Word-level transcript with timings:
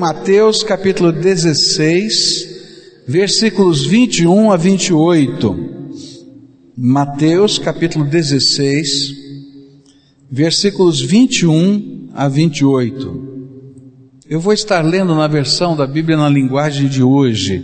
Mateus 0.00 0.62
capítulo 0.62 1.12
16, 1.12 2.48
versículos 3.06 3.84
21 3.84 4.50
a 4.50 4.56
28. 4.56 5.56
Mateus 6.74 7.58
capítulo 7.58 8.06
16, 8.06 9.14
versículos 10.32 11.02
21 11.02 12.08
a 12.14 12.28
28. 12.28 13.28
Eu 14.26 14.40
vou 14.40 14.54
estar 14.54 14.80
lendo 14.80 15.14
na 15.14 15.28
versão 15.28 15.76
da 15.76 15.86
Bíblia 15.86 16.16
na 16.16 16.30
linguagem 16.30 16.88
de 16.88 17.02
hoje 17.02 17.62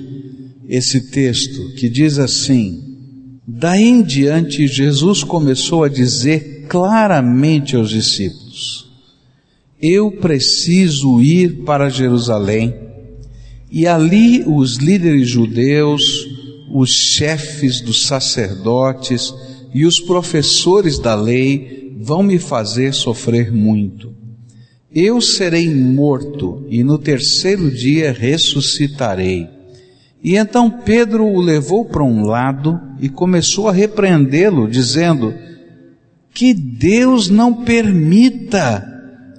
esse 0.69 1.11
texto 1.11 1.73
que 1.77 1.89
diz 1.89 2.19
assim: 2.19 2.99
Daí 3.49 3.85
em 3.85 4.03
diante 4.03 4.67
Jesus 4.67 5.25
começou 5.25 5.85
a 5.85 5.89
dizer 5.89 6.67
claramente 6.69 7.75
aos 7.75 7.89
discípulos: 7.89 8.86
eu 9.81 10.11
preciso 10.11 11.21
ir 11.21 11.65
para 11.65 11.89
Jerusalém. 11.89 12.75
E 13.71 13.87
ali 13.87 14.43
os 14.47 14.77
líderes 14.77 15.29
judeus, 15.29 16.27
os 16.73 16.91
chefes 16.91 17.81
dos 17.81 18.07
sacerdotes 18.07 19.35
e 19.75 19.85
os 19.85 20.01
professores 20.01 20.99
da 20.99 21.15
lei 21.15 21.95
vão 21.99 22.23
me 22.23 22.39
fazer 22.39 22.95
sofrer 22.95 23.53
muito. 23.53 24.15
Eu 24.93 25.21
serei 25.21 25.69
morto 25.69 26.65
e 26.71 26.83
no 26.83 26.97
terceiro 26.97 27.71
dia 27.71 28.13
ressuscitarei. 28.13 29.47
E 30.23 30.37
então 30.37 30.71
Pedro 30.71 31.27
o 31.27 31.41
levou 31.41 31.85
para 31.85 32.03
um 32.03 32.25
lado 32.25 32.81
e 33.01 33.09
começou 33.09 33.69
a 33.69 33.73
repreendê-lo, 33.73 34.67
dizendo: 34.67 35.35
Que 36.33 36.55
Deus 36.55 37.29
não 37.29 37.63
permita 37.65 38.96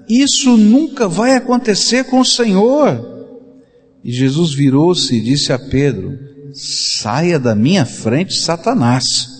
isso 0.07 0.55
nunca 0.55 1.07
vai 1.07 1.35
acontecer 1.35 2.05
com 2.05 2.19
o 2.19 2.25
Senhor. 2.25 3.17
E 4.03 4.11
Jesus 4.11 4.53
virou-se 4.53 5.15
e 5.15 5.21
disse 5.21 5.51
a 5.51 5.59
Pedro: 5.59 6.17
Saia 6.53 7.39
da 7.39 7.53
minha 7.53 7.85
frente, 7.85 8.33
Satanás. 8.35 9.37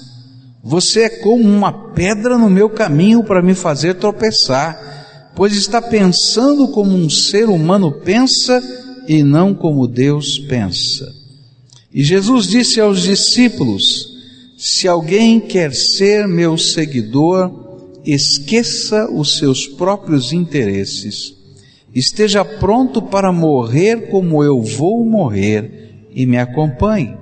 Você 0.63 1.03
é 1.03 1.09
como 1.09 1.43
uma 1.43 1.93
pedra 1.93 2.37
no 2.37 2.49
meu 2.49 2.69
caminho 2.69 3.23
para 3.23 3.41
me 3.41 3.55
fazer 3.55 3.95
tropeçar, 3.95 5.31
pois 5.33 5.55
está 5.55 5.81
pensando 5.81 6.67
como 6.69 6.91
um 6.91 7.09
ser 7.09 7.47
humano 7.47 8.01
pensa 8.03 8.61
e 9.07 9.23
não 9.23 9.55
como 9.55 9.87
Deus 9.87 10.37
pensa. 10.37 11.09
E 11.93 12.03
Jesus 12.03 12.47
disse 12.47 12.81
aos 12.81 13.01
discípulos: 13.01 14.09
Se 14.57 14.87
alguém 14.87 15.39
quer 15.39 15.73
ser 15.73 16.27
meu 16.27 16.57
seguidor, 16.57 17.66
esqueça 18.13 19.09
os 19.11 19.37
seus 19.37 19.67
próprios 19.67 20.31
interesses, 20.31 21.35
esteja 21.93 22.45
pronto 22.45 23.01
para 23.01 23.33
morrer 23.33 24.09
como 24.09 24.43
eu 24.43 24.61
vou 24.61 25.03
morrer 25.05 26.07
e 26.11 26.25
me 26.25 26.37
acompanhe. 26.37 27.17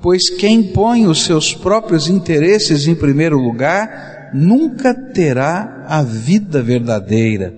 Pois 0.00 0.28
quem 0.28 0.62
põe 0.62 1.06
os 1.06 1.24
seus 1.24 1.54
próprios 1.54 2.08
interesses 2.08 2.86
em 2.86 2.94
primeiro 2.94 3.38
lugar 3.38 4.30
nunca 4.34 4.94
terá 4.94 5.84
a 5.88 6.02
vida 6.02 6.62
verdadeira, 6.62 7.54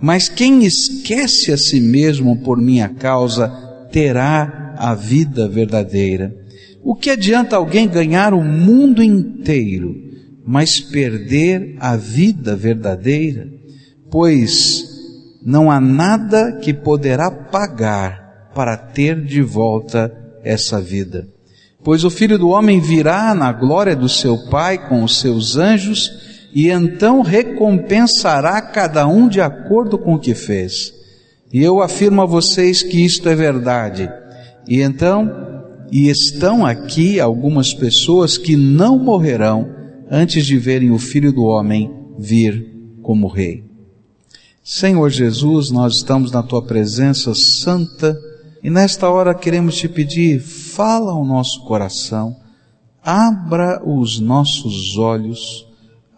mas 0.00 0.28
quem 0.28 0.64
esquece 0.64 1.52
a 1.52 1.58
si 1.58 1.80
mesmo 1.80 2.38
por 2.38 2.56
minha 2.56 2.88
causa 2.88 3.48
terá 3.92 4.74
a 4.78 4.94
vida 4.94 5.48
verdadeira. 5.48 6.34
O 6.82 6.94
que 6.94 7.10
adianta 7.10 7.56
alguém 7.56 7.86
ganhar 7.86 8.32
o 8.32 8.42
mundo 8.42 9.02
inteiro? 9.02 10.09
Mas 10.44 10.80
perder 10.80 11.76
a 11.78 11.96
vida 11.96 12.56
verdadeira, 12.56 13.48
pois 14.10 14.84
não 15.44 15.70
há 15.70 15.80
nada 15.80 16.58
que 16.60 16.72
poderá 16.72 17.30
pagar 17.30 18.50
para 18.54 18.76
ter 18.76 19.22
de 19.24 19.42
volta 19.42 20.12
essa 20.42 20.80
vida. 20.80 21.28
Pois 21.82 22.04
o 22.04 22.10
Filho 22.10 22.38
do 22.38 22.48
Homem 22.48 22.78
virá 22.78 23.34
na 23.34 23.52
glória 23.52 23.96
do 23.96 24.08
seu 24.08 24.36
Pai 24.50 24.88
com 24.88 25.02
os 25.02 25.18
seus 25.18 25.56
anjos 25.56 26.10
e 26.52 26.68
então 26.68 27.22
recompensará 27.22 28.60
cada 28.60 29.06
um 29.06 29.28
de 29.28 29.40
acordo 29.40 29.96
com 29.96 30.14
o 30.14 30.18
que 30.18 30.34
fez. 30.34 30.92
E 31.52 31.62
eu 31.62 31.80
afirmo 31.80 32.22
a 32.22 32.26
vocês 32.26 32.82
que 32.82 33.04
isto 33.04 33.28
é 33.28 33.34
verdade. 33.34 34.10
E 34.68 34.82
então, 34.82 35.64
e 35.90 36.08
estão 36.08 36.66
aqui 36.66 37.18
algumas 37.18 37.72
pessoas 37.72 38.36
que 38.36 38.56
não 38.56 38.98
morrerão 38.98 39.79
antes 40.10 40.44
de 40.44 40.58
verem 40.58 40.90
o 40.90 40.98
Filho 40.98 41.32
do 41.32 41.44
Homem 41.44 41.94
vir 42.18 42.98
como 43.00 43.28
Rei. 43.28 43.62
Senhor 44.64 45.08
Jesus, 45.08 45.70
nós 45.70 45.96
estamos 45.96 46.32
na 46.32 46.42
Tua 46.42 46.62
presença 46.62 47.34
santa 47.34 48.18
e 48.62 48.68
nesta 48.68 49.08
hora 49.08 49.34
queremos 49.34 49.76
te 49.76 49.88
pedir, 49.88 50.40
fala 50.40 51.12
ao 51.12 51.24
nosso 51.24 51.64
coração, 51.64 52.36
abra 53.02 53.80
os 53.88 54.18
nossos 54.18 54.98
olhos, 54.98 55.66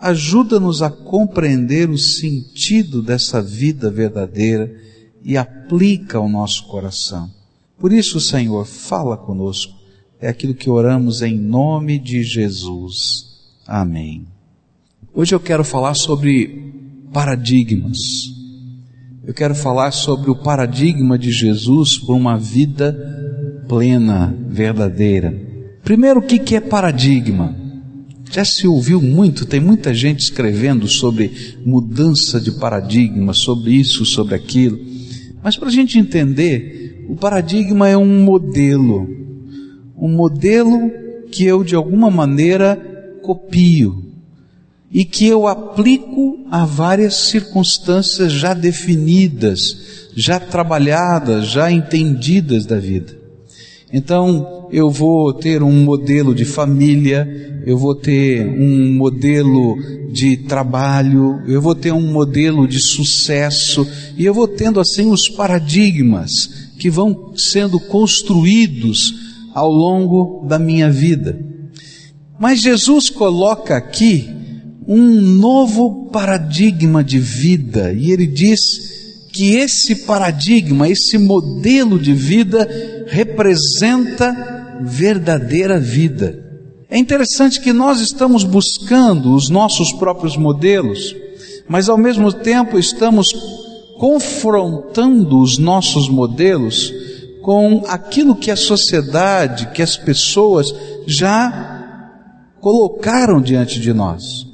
ajuda-nos 0.01 0.83
a 0.83 0.91
compreender 0.91 1.89
o 1.89 1.99
sentido 1.99 3.03
dessa 3.03 3.41
vida 3.41 3.91
verdadeira 3.91 4.75
e 5.23 5.37
aplica 5.37 6.19
ao 6.19 6.29
nosso 6.29 6.67
coração. 6.67 7.31
Por 7.79 7.93
isso, 7.93 8.21
Senhor, 8.21 8.67
fala 8.67 9.17
conosco. 9.17 9.75
É 10.21 10.29
aquilo 10.29 10.55
que 10.55 10.71
oramos 10.71 11.23
em 11.23 11.39
nome 11.39 11.99
de 11.99 12.23
Jesus. 12.23 13.32
Amém. 13.67 14.27
Hoje 15.15 15.35
eu 15.35 15.41
quero 15.41 15.63
falar 15.63 15.95
sobre 15.95 16.73
paradigmas. 17.13 17.99
Eu 19.25 19.33
quero 19.33 19.55
falar 19.55 19.93
sobre 19.93 20.31
o 20.31 20.37
paradigma 20.37 21.17
de 21.17 21.31
Jesus 21.31 21.97
para 21.97 22.15
uma 22.15 22.37
vida 22.37 22.93
plena, 23.69 24.35
verdadeira. 24.49 25.33
Primeiro, 25.85 26.21
o 26.21 26.23
que 26.23 26.57
é 26.57 26.61
paradigma? 26.61 27.57
Já 28.31 28.45
se 28.45 28.67
ouviu 28.67 29.01
muito, 29.01 29.47
tem 29.47 29.61
muita 29.61 29.95
gente 29.95 30.21
escrevendo 30.21 30.89
sobre 30.89 31.59
mudança 31.65 32.41
de 32.41 32.53
paradigma, 32.53 33.33
sobre 33.33 33.73
isso, 33.73 34.05
sobre 34.05 34.35
aquilo. 34.35 34.79
Mas 35.43 35.57
para 35.57 35.69
a 35.69 35.73
gente 35.73 35.99
entender, 35.99 37.05
o 37.09 37.15
paradigma 37.15 37.89
é 37.89 37.97
um 37.97 38.25
modelo. 38.25 39.07
Um 39.97 40.09
modelo 40.09 40.91
que 41.31 41.45
eu, 41.45 41.63
de 41.63 41.75
alguma 41.75 42.11
maneira, 42.11 42.92
copio 43.23 44.13
e 44.93 45.05
que 45.05 45.27
eu 45.27 45.47
aplico 45.47 46.41
a 46.51 46.67
várias 46.67 47.15
circunstâncias 47.15 48.31
já 48.31 48.53
definidas, 48.53 50.11
já 50.15 50.39
trabalhadas, 50.39 51.47
já 51.47 51.73
entendidas 51.73 52.67
da 52.67 52.79
vida. 52.79 53.17
Então, 53.91 54.69
eu 54.71 54.91
vou 54.91 55.33
ter 55.33 55.63
um 55.63 55.85
modelo 55.85 56.35
de 56.35 56.45
família, 56.45 57.63
eu 57.67 57.79
vou 57.79 57.95
ter 57.95 58.47
um 58.47 58.95
modelo 58.95 59.77
de 60.13 60.37
trabalho, 60.37 61.43
eu 61.47 61.61
vou 61.61 61.75
ter 61.75 61.93
um 61.93 62.13
modelo 62.13 62.69
de 62.69 62.79
sucesso, 62.79 63.87
e 64.17 64.25
eu 64.25 64.35
vou 64.35 64.49
tendo 64.49 64.79
assim 64.79 65.11
os 65.11 65.29
paradigmas 65.29 66.71
que 66.79 66.91
vão 66.91 67.33
sendo 67.37 67.81
construídos 67.81 69.15
ao 69.55 69.71
longo 69.71 70.47
da 70.47 70.59
minha 70.59 70.91
vida. 70.91 71.39
Mas 72.43 72.61
Jesus 72.61 73.09
coloca 73.09 73.77
aqui 73.77 74.29
um 74.85 75.21
novo 75.21 76.11
paradigma 76.11 77.05
de 77.05 77.17
vida 77.21 77.93
e 77.93 78.11
ele 78.11 78.27
diz 78.27 79.29
que 79.33 79.55
esse 79.55 79.95
paradigma, 80.07 80.89
esse 80.89 81.19
modelo 81.19 82.01
de 82.01 82.13
vida 82.13 82.69
representa 83.07 84.81
verdadeira 84.83 85.79
vida. 85.79 86.37
É 86.91 86.99
interessante 86.99 87.61
que 87.61 87.73
nós 87.73 88.01
estamos 88.01 88.43
buscando 88.43 89.37
os 89.37 89.49
nossos 89.49 89.93
próprios 89.93 90.37
modelos, 90.37 91.15
mas 91.69 91.89
ao 91.89 91.97
mesmo 91.97 92.33
tempo 92.33 92.77
estamos 92.77 93.29
confrontando 94.01 95.39
os 95.39 95.59
nossos 95.59 96.09
modelos 96.09 96.93
com 97.41 97.85
aquilo 97.87 98.35
que 98.35 98.51
a 98.51 98.57
sociedade, 98.57 99.69
que 99.73 99.81
as 99.81 99.97
pessoas 99.97 100.75
já 101.07 101.72
colocaram 102.63 103.43
diante 103.43 103.81
de 103.81 103.93
nós. 103.93 104.47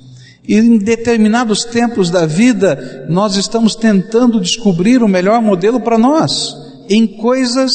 E 0.49 0.57
em 0.57 0.79
determinados 0.79 1.63
tempos 1.63 2.11
da 2.11 2.25
vida, 2.25 3.07
nós 3.07 3.37
estamos 3.37 3.77
tentando 3.77 4.41
descobrir 4.41 5.03
o 5.03 5.09
melhor 5.09 5.43
modelo 5.43 5.79
para 5.79 5.99
nós, 5.99 6.57
em 6.89 7.07
coisas 7.07 7.71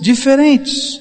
diferentes. 0.00 1.00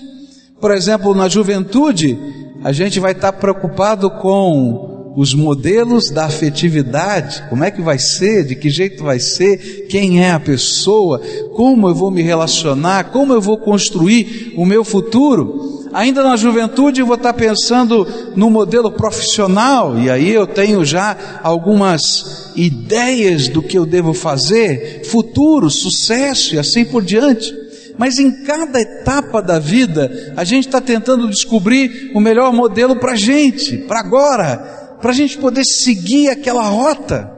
Por 0.59 0.71
exemplo, 0.71 1.13
na 1.13 1.29
juventude, 1.29 2.17
a 2.63 2.71
gente 2.71 2.99
vai 2.99 3.11
estar 3.11 3.33
preocupado 3.33 4.09
com 4.09 4.92
os 5.15 5.33
modelos 5.33 6.09
da 6.09 6.25
afetividade, 6.25 7.43
como 7.49 7.63
é 7.63 7.69
que 7.69 7.81
vai 7.81 7.99
ser, 7.99 8.43
de 8.43 8.55
que 8.55 8.69
jeito 8.69 9.03
vai 9.03 9.19
ser, 9.19 9.85
quem 9.87 10.23
é 10.23 10.31
a 10.31 10.39
pessoa, 10.39 11.21
como 11.53 11.87
eu 11.87 11.95
vou 11.95 12.09
me 12.09 12.21
relacionar, 12.21 13.11
como 13.11 13.33
eu 13.33 13.41
vou 13.41 13.57
construir 13.57 14.53
o 14.57 14.65
meu 14.65 14.83
futuro. 14.83 15.89
ainda 15.93 16.23
na 16.23 16.35
juventude 16.35 17.01
eu 17.01 17.05
vou 17.05 17.15
estar 17.15 17.33
pensando 17.33 18.07
no 18.35 18.49
modelo 18.49 18.91
profissional, 18.91 19.99
e 19.99 20.09
aí 20.09 20.31
eu 20.31 20.47
tenho 20.47 20.83
já 20.83 21.39
algumas 21.43 22.51
ideias 22.55 23.47
do 23.47 23.61
que 23.61 23.77
eu 23.77 23.85
devo 23.85 24.13
fazer, 24.13 25.03
futuro, 25.05 25.69
sucesso 25.69 26.55
e 26.55 26.59
assim 26.59 26.83
por 26.83 27.03
diante. 27.03 27.53
Mas 27.95 28.17
em 28.17 28.43
cada 28.43 28.81
etapa 28.81 29.39
da 29.39 29.59
vida, 29.59 30.33
a 30.35 30.43
gente 30.43 30.65
está 30.65 30.81
tentando 30.81 31.29
descobrir 31.29 32.11
o 32.15 32.19
melhor 32.19 32.51
modelo 32.51 32.95
para 32.95 33.11
a 33.11 33.15
gente, 33.15 33.77
para 33.77 33.99
agora, 33.99 34.82
para 35.03 35.11
a 35.11 35.13
gente 35.13 35.37
poder 35.37 35.65
seguir 35.65 36.29
aquela 36.29 36.63
rota. 36.63 37.29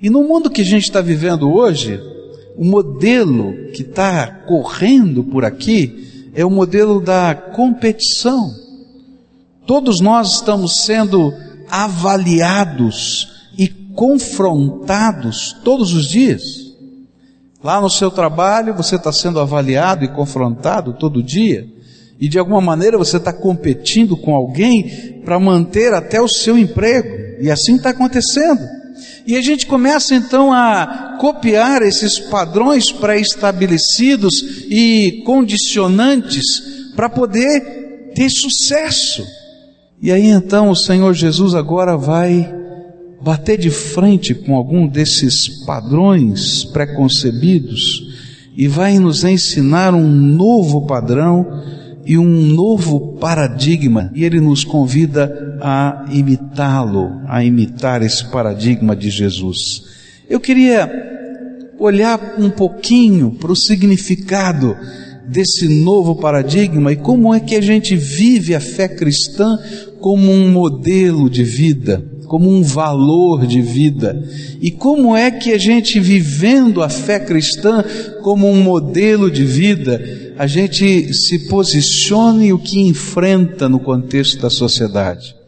E 0.00 0.08
no 0.08 0.22
mundo 0.22 0.48
que 0.48 0.60
a 0.60 0.64
gente 0.64 0.84
está 0.84 1.00
vivendo 1.00 1.52
hoje, 1.52 2.00
o 2.56 2.64
modelo 2.64 3.72
que 3.74 3.82
está 3.82 4.28
correndo 4.46 5.24
por 5.24 5.44
aqui 5.44 6.30
é 6.32 6.44
o 6.44 6.50
modelo 6.50 7.00
da 7.00 7.34
competição. 7.34 8.54
Todos 9.66 10.00
nós 10.00 10.34
estamos 10.34 10.84
sendo 10.84 11.34
avaliados 11.68 13.50
e 13.58 13.66
confrontados 13.66 15.56
todos 15.64 15.92
os 15.92 16.06
dias. 16.06 16.72
Lá 17.64 17.80
no 17.80 17.90
seu 17.90 18.12
trabalho 18.12 18.76
você 18.76 18.94
está 18.94 19.12
sendo 19.12 19.40
avaliado 19.40 20.04
e 20.04 20.08
confrontado 20.08 20.92
todo 20.92 21.20
dia, 21.20 21.66
e 22.20 22.28
de 22.28 22.38
alguma 22.38 22.60
maneira 22.60 22.98
você 22.98 23.16
está 23.16 23.32
competindo 23.32 24.16
com 24.16 24.34
alguém 24.34 25.20
para 25.24 25.40
manter 25.40 25.94
até 25.94 26.20
o 26.20 26.28
seu 26.28 26.58
emprego, 26.58 27.42
e 27.42 27.50
assim 27.50 27.76
está 27.76 27.90
acontecendo. 27.90 28.60
E 29.26 29.36
a 29.36 29.40
gente 29.40 29.66
começa 29.66 30.14
então 30.14 30.52
a 30.52 31.16
copiar 31.18 31.82
esses 31.82 32.18
padrões 32.18 32.92
pré-estabelecidos 32.92 34.66
e 34.68 35.22
condicionantes 35.24 36.44
para 36.94 37.08
poder 37.08 38.12
ter 38.14 38.28
sucesso. 38.28 39.24
E 40.02 40.12
aí 40.12 40.26
então 40.26 40.70
o 40.70 40.76
Senhor 40.76 41.14
Jesus 41.14 41.54
agora 41.54 41.96
vai 41.96 42.52
bater 43.22 43.58
de 43.58 43.70
frente 43.70 44.34
com 44.34 44.56
algum 44.56 44.86
desses 44.86 45.48
padrões 45.64 46.64
preconcebidos 46.64 48.02
e 48.56 48.66
vai 48.66 48.98
nos 48.98 49.24
ensinar 49.24 49.94
um 49.94 50.10
novo 50.10 50.86
padrão 50.86 51.46
e 52.10 52.18
um 52.18 52.42
novo 52.44 53.18
paradigma, 53.20 54.10
e 54.12 54.24
ele 54.24 54.40
nos 54.40 54.64
convida 54.64 55.56
a 55.60 56.06
imitá-lo, 56.10 57.22
a 57.28 57.44
imitar 57.44 58.02
esse 58.02 58.28
paradigma 58.32 58.96
de 58.96 59.08
Jesus. 59.10 59.84
Eu 60.28 60.40
queria 60.40 60.90
olhar 61.78 62.34
um 62.36 62.50
pouquinho 62.50 63.30
para 63.30 63.52
o 63.52 63.56
significado 63.56 64.76
desse 65.28 65.68
novo 65.68 66.16
paradigma 66.16 66.92
e 66.92 66.96
como 66.96 67.32
é 67.32 67.38
que 67.38 67.54
a 67.54 67.60
gente 67.60 67.94
vive 67.94 68.56
a 68.56 68.60
fé 68.60 68.88
cristã 68.88 69.56
como 70.00 70.32
um 70.32 70.50
modelo 70.50 71.30
de 71.30 71.44
vida 71.44 72.04
como 72.30 72.48
um 72.48 72.62
valor 72.62 73.44
de 73.44 73.60
vida. 73.60 74.22
E 74.60 74.70
como 74.70 75.16
é 75.16 75.32
que 75.32 75.52
a 75.52 75.58
gente, 75.58 75.98
vivendo 75.98 76.80
a 76.80 76.88
fé 76.88 77.18
cristã 77.18 77.84
como 78.22 78.48
um 78.48 78.62
modelo 78.62 79.28
de 79.28 79.42
vida, 79.44 80.00
a 80.38 80.46
gente 80.46 81.12
se 81.12 81.48
posiciona 81.48 82.44
e 82.44 82.52
o 82.52 82.58
que 82.60 82.78
enfrenta 82.78 83.68
no 83.68 83.80
contexto 83.80 84.40
da 84.40 84.48
sociedade? 84.48 85.39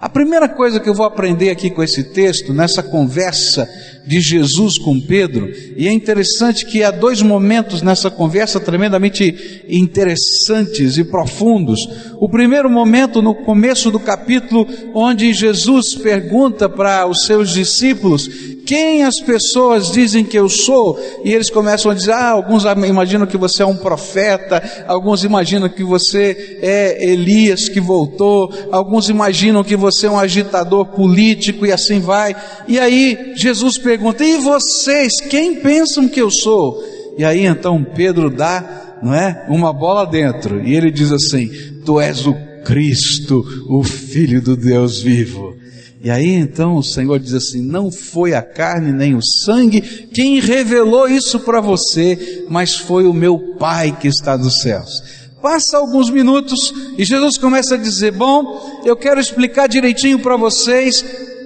A 0.00 0.08
primeira 0.08 0.48
coisa 0.48 0.78
que 0.78 0.88
eu 0.88 0.94
vou 0.94 1.04
aprender 1.04 1.50
aqui 1.50 1.70
com 1.70 1.82
esse 1.82 2.04
texto, 2.04 2.52
nessa 2.52 2.84
conversa 2.84 3.68
de 4.06 4.20
Jesus 4.20 4.78
com 4.78 5.00
Pedro, 5.00 5.52
e 5.76 5.88
é 5.88 5.92
interessante 5.92 6.64
que 6.64 6.84
há 6.84 6.92
dois 6.92 7.20
momentos 7.20 7.82
nessa 7.82 8.08
conversa 8.08 8.60
tremendamente 8.60 9.64
interessantes 9.68 10.96
e 10.98 11.04
profundos. 11.04 11.80
O 12.20 12.28
primeiro 12.28 12.70
momento, 12.70 13.20
no 13.20 13.34
começo 13.34 13.90
do 13.90 13.98
capítulo, 13.98 14.68
onde 14.94 15.32
Jesus 15.32 15.96
pergunta 15.96 16.68
para 16.68 17.04
os 17.08 17.24
seus 17.24 17.50
discípulos 17.50 18.57
quem 18.68 19.02
as 19.02 19.18
pessoas 19.18 19.90
dizem 19.90 20.22
que 20.22 20.38
eu 20.38 20.46
sou, 20.46 21.00
e 21.24 21.32
eles 21.32 21.48
começam 21.48 21.90
a 21.90 21.94
dizer: 21.94 22.12
ah, 22.12 22.32
alguns 22.32 22.64
imaginam 22.64 23.26
que 23.26 23.38
você 23.38 23.62
é 23.62 23.66
um 23.66 23.74
profeta, 23.74 24.62
alguns 24.86 25.24
imaginam 25.24 25.70
que 25.70 25.82
você 25.82 26.58
é 26.60 27.02
Elias 27.10 27.66
que 27.66 27.80
voltou, 27.80 28.52
alguns 28.70 29.08
imaginam 29.08 29.64
que 29.64 29.74
você 29.74 30.06
é 30.06 30.10
um 30.10 30.18
agitador 30.18 30.84
político 30.84 31.64
e 31.64 31.72
assim 31.72 31.98
vai. 31.98 32.36
E 32.68 32.78
aí 32.78 33.32
Jesus 33.34 33.78
pergunta: 33.78 34.22
e 34.22 34.36
vocês, 34.36 35.18
quem 35.30 35.54
pensam 35.54 36.06
que 36.06 36.20
eu 36.20 36.30
sou? 36.30 36.84
E 37.16 37.24
aí 37.24 37.46
então 37.46 37.82
Pedro 37.82 38.28
dá, 38.28 38.98
não 39.02 39.14
é, 39.14 39.46
uma 39.48 39.72
bola 39.72 40.04
dentro, 40.04 40.62
e 40.62 40.76
ele 40.76 40.90
diz 40.90 41.10
assim: 41.10 41.48
Tu 41.86 41.98
és 41.98 42.26
o 42.26 42.34
Cristo, 42.66 43.42
o 43.66 43.82
Filho 43.82 44.42
do 44.42 44.54
Deus 44.54 45.00
vivo. 45.00 45.56
E 46.02 46.10
aí 46.10 46.34
então 46.34 46.76
o 46.76 46.82
Senhor 46.82 47.18
diz 47.18 47.34
assim: 47.34 47.60
Não 47.60 47.90
foi 47.90 48.34
a 48.34 48.42
carne 48.42 48.92
nem 48.92 49.14
o 49.14 49.20
sangue 49.44 49.80
quem 50.12 50.40
revelou 50.40 51.08
isso 51.08 51.40
para 51.40 51.60
você, 51.60 52.46
mas 52.48 52.76
foi 52.76 53.06
o 53.06 53.12
meu 53.12 53.56
Pai 53.58 53.96
que 53.98 54.06
está 54.06 54.36
nos 54.38 54.60
céus. 54.60 55.02
Passa 55.42 55.78
alguns 55.78 56.10
minutos 56.10 56.72
e 56.96 57.04
Jesus 57.04 57.36
começa 57.36 57.74
a 57.74 57.78
dizer: 57.78 58.12
Bom, 58.12 58.82
eu 58.84 58.96
quero 58.96 59.20
explicar 59.20 59.68
direitinho 59.68 60.20
para 60.20 60.36
vocês 60.36 61.04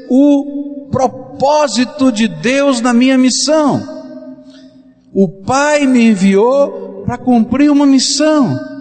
o 0.09 0.89
propósito 0.91 2.13
de 2.13 2.29
Deus 2.29 2.81
na 2.81 2.93
minha 2.93 3.17
missão. 3.17 4.03
O 5.15 5.29
Pai 5.29 5.87
me 5.87 6.09
enviou 6.09 7.03
para 7.07 7.17
cumprir 7.19 7.71
uma 7.71 7.87
missão. 7.87 8.72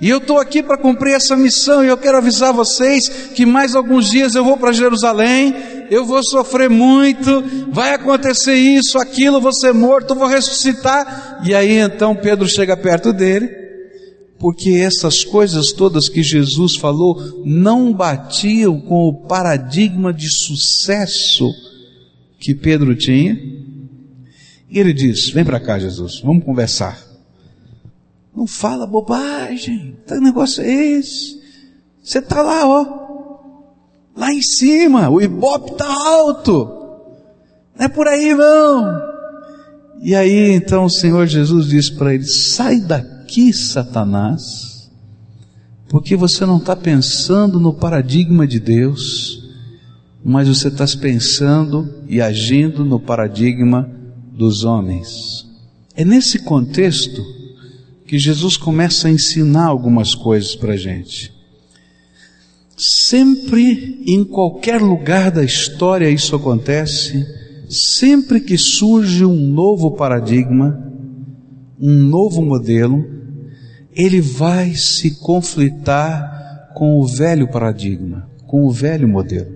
E 0.00 0.08
eu 0.08 0.18
estou 0.18 0.38
aqui 0.38 0.62
para 0.62 0.78
cumprir 0.78 1.14
essa 1.14 1.36
missão 1.36 1.84
e 1.84 1.88
eu 1.88 1.96
quero 1.96 2.18
avisar 2.18 2.52
vocês 2.52 3.08
que 3.34 3.44
mais 3.44 3.74
alguns 3.74 4.08
dias 4.08 4.36
eu 4.36 4.44
vou 4.44 4.56
para 4.56 4.72
Jerusalém, 4.72 5.52
eu 5.90 6.04
vou 6.04 6.22
sofrer 6.22 6.70
muito, 6.70 7.42
vai 7.72 7.94
acontecer 7.94 8.54
isso, 8.54 8.96
aquilo, 8.96 9.40
vou 9.40 9.52
ser 9.52 9.74
morto, 9.74 10.14
vou 10.14 10.28
ressuscitar. 10.28 11.40
E 11.44 11.52
aí 11.52 11.78
então 11.78 12.14
Pedro 12.14 12.48
chega 12.48 12.76
perto 12.76 13.12
dele, 13.12 13.48
porque 14.38 14.70
essas 14.70 15.24
coisas 15.24 15.72
todas 15.72 16.08
que 16.08 16.22
Jesus 16.22 16.76
falou 16.76 17.42
não 17.44 17.92
batiam 17.92 18.80
com 18.80 19.08
o 19.08 19.26
paradigma 19.26 20.12
de 20.12 20.28
sucesso 20.28 21.52
que 22.38 22.54
Pedro 22.54 22.94
tinha. 22.94 23.36
E 24.70 24.78
ele 24.78 24.92
diz: 24.92 25.30
Vem 25.30 25.44
para 25.44 25.58
cá, 25.58 25.76
Jesus, 25.76 26.20
vamos 26.20 26.44
conversar. 26.44 27.07
Não 28.38 28.46
fala 28.46 28.86
bobagem. 28.86 29.96
Que 30.06 30.14
negócio 30.20 30.62
é 30.62 30.70
esse? 30.70 31.40
Você 32.00 32.20
está 32.20 32.40
lá, 32.40 32.68
ó. 32.68 32.86
Lá 34.16 34.32
em 34.32 34.40
cima, 34.40 35.10
o 35.10 35.20
ibope 35.20 35.72
está 35.72 35.92
alto. 35.92 36.66
Não 37.76 37.86
é 37.86 37.88
por 37.88 38.06
aí 38.06 38.32
não. 38.36 39.02
E 40.00 40.14
aí 40.14 40.52
então 40.52 40.84
o 40.84 40.90
Senhor 40.90 41.26
Jesus 41.26 41.66
diz 41.66 41.90
para 41.90 42.14
ele: 42.14 42.26
sai 42.26 42.78
daqui, 42.78 43.52
Satanás, 43.52 44.88
porque 45.88 46.14
você 46.14 46.46
não 46.46 46.58
está 46.58 46.76
pensando 46.76 47.58
no 47.58 47.74
paradigma 47.74 48.46
de 48.46 48.60
Deus, 48.60 49.50
mas 50.24 50.46
você 50.46 50.68
está 50.68 50.84
pensando 50.96 51.92
e 52.06 52.20
agindo 52.20 52.84
no 52.84 53.00
paradigma 53.00 53.90
dos 54.32 54.62
homens. 54.62 55.44
É 55.96 56.04
nesse 56.04 56.38
contexto 56.38 57.37
que 58.08 58.18
Jesus 58.18 58.56
começa 58.56 59.06
a 59.06 59.10
ensinar 59.10 59.66
algumas 59.66 60.14
coisas 60.14 60.56
para 60.56 60.72
a 60.72 60.76
gente. 60.78 61.30
Sempre, 62.74 64.02
em 64.06 64.24
qualquer 64.24 64.80
lugar 64.80 65.30
da 65.30 65.44
história, 65.44 66.08
isso 66.08 66.34
acontece. 66.34 67.26
Sempre 67.68 68.40
que 68.40 68.56
surge 68.56 69.26
um 69.26 69.36
novo 69.36 69.90
paradigma, 69.90 70.90
um 71.78 71.92
novo 71.92 72.40
modelo, 72.40 73.04
ele 73.92 74.22
vai 74.22 74.74
se 74.74 75.20
conflitar 75.20 76.72
com 76.74 76.98
o 76.98 77.06
velho 77.06 77.46
paradigma, 77.48 78.26
com 78.46 78.66
o 78.66 78.70
velho 78.70 79.06
modelo. 79.06 79.54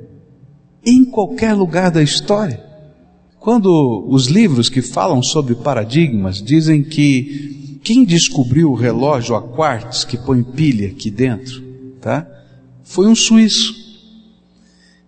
Em 0.85 1.07
qualquer 1.07 1.55
lugar 1.55 1.91
da 1.91 2.03
história. 2.03 2.63
Quando 3.41 4.07
os 4.11 4.27
livros 4.27 4.69
que 4.69 4.83
falam 4.83 5.23
sobre 5.23 5.55
paradigmas 5.55 6.43
dizem 6.43 6.83
que 6.83 7.72
quem 7.83 8.05
descobriu 8.05 8.71
o 8.71 8.77
relógio 8.77 9.35
a 9.35 9.43
quartz 9.43 10.05
que 10.05 10.17
põe 10.17 10.43
pilha 10.43 10.89
aqui 10.89 11.11
dentro, 11.11 11.63
tá? 12.01 12.27
Foi 12.85 13.07
um 13.07 13.15
suíço. 13.15 13.75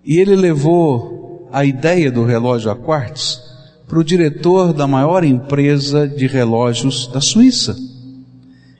E 0.04 0.18
ele 0.18 0.34
levou 0.34 1.48
a 1.52 1.64
ideia 1.64 2.10
do 2.10 2.24
relógio 2.24 2.70
a 2.70 2.76
quartz 2.76 3.40
para 3.86 3.98
o 3.98 4.04
diretor 4.04 4.72
da 4.72 4.86
maior 4.86 5.24
empresa 5.24 6.08
de 6.08 6.26
relógios 6.26 7.06
da 7.06 7.20
Suíça. 7.20 7.76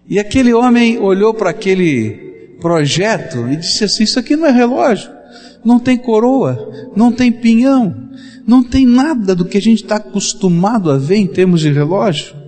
E 0.08 0.18
aquele 0.18 0.52
homem 0.52 0.98
olhou 0.98 1.32
para 1.32 1.50
aquele 1.50 2.56
projeto 2.60 3.48
e 3.48 3.56
disse 3.56 3.84
assim: 3.84 4.04
Isso 4.04 4.18
aqui 4.18 4.34
não 4.34 4.46
é 4.46 4.50
relógio, 4.50 5.10
não 5.64 5.78
tem 5.78 5.96
coroa, 5.96 6.90
não 6.96 7.12
tem 7.12 7.30
pinhão, 7.30 8.10
não 8.46 8.62
tem 8.62 8.84
nada 8.84 9.34
do 9.34 9.44
que 9.44 9.56
a 9.56 9.62
gente 9.62 9.82
está 9.82 9.96
acostumado 9.96 10.90
a 10.90 10.98
ver 10.98 11.16
em 11.16 11.26
termos 11.26 11.60
de 11.60 11.70
relógio. 11.70 12.43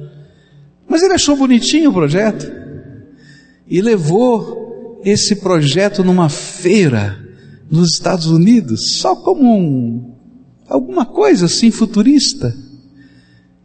Mas 0.88 1.02
ele 1.02 1.14
achou 1.14 1.36
bonitinho 1.36 1.90
o 1.90 1.92
projeto 1.92 2.50
e 3.66 3.80
levou 3.80 5.00
esse 5.04 5.36
projeto 5.36 6.02
numa 6.04 6.28
feira 6.28 7.18
nos 7.70 7.92
Estados 7.92 8.26
Unidos, 8.26 8.98
só 8.98 9.14
como 9.16 9.56
um, 9.56 10.14
alguma 10.68 11.04
coisa 11.04 11.46
assim 11.46 11.70
futurista. 11.70 12.54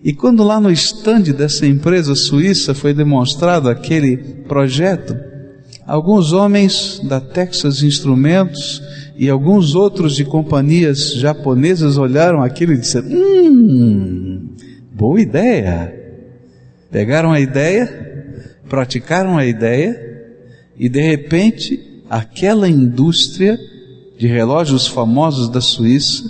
E 0.03 0.13
quando 0.13 0.43
lá 0.43 0.59
no 0.59 0.71
estande 0.71 1.31
dessa 1.31 1.65
empresa 1.67 2.15
suíça 2.15 2.73
foi 2.73 2.93
demonstrado 2.93 3.69
aquele 3.69 4.17
projeto, 4.47 5.15
alguns 5.85 6.33
homens 6.33 6.99
da 7.03 7.21
Texas 7.21 7.83
Instrumentos 7.83 8.81
e 9.15 9.29
alguns 9.29 9.75
outros 9.75 10.15
de 10.15 10.25
companhias 10.25 11.13
japonesas 11.13 11.97
olharam 11.97 12.41
aquilo 12.41 12.73
e 12.73 12.77
disseram: 12.77 13.09
Hum, 13.09 14.49
boa 14.91 15.21
ideia. 15.21 16.00
Pegaram 16.91 17.31
a 17.31 17.39
ideia, 17.39 17.87
praticaram 18.67 19.37
a 19.37 19.45
ideia 19.45 19.97
e 20.77 20.89
de 20.89 20.99
repente 20.99 22.03
aquela 22.09 22.67
indústria 22.67 23.57
de 24.17 24.27
relógios 24.27 24.87
famosos 24.87 25.47
da 25.49 25.61
Suíça 25.61 26.23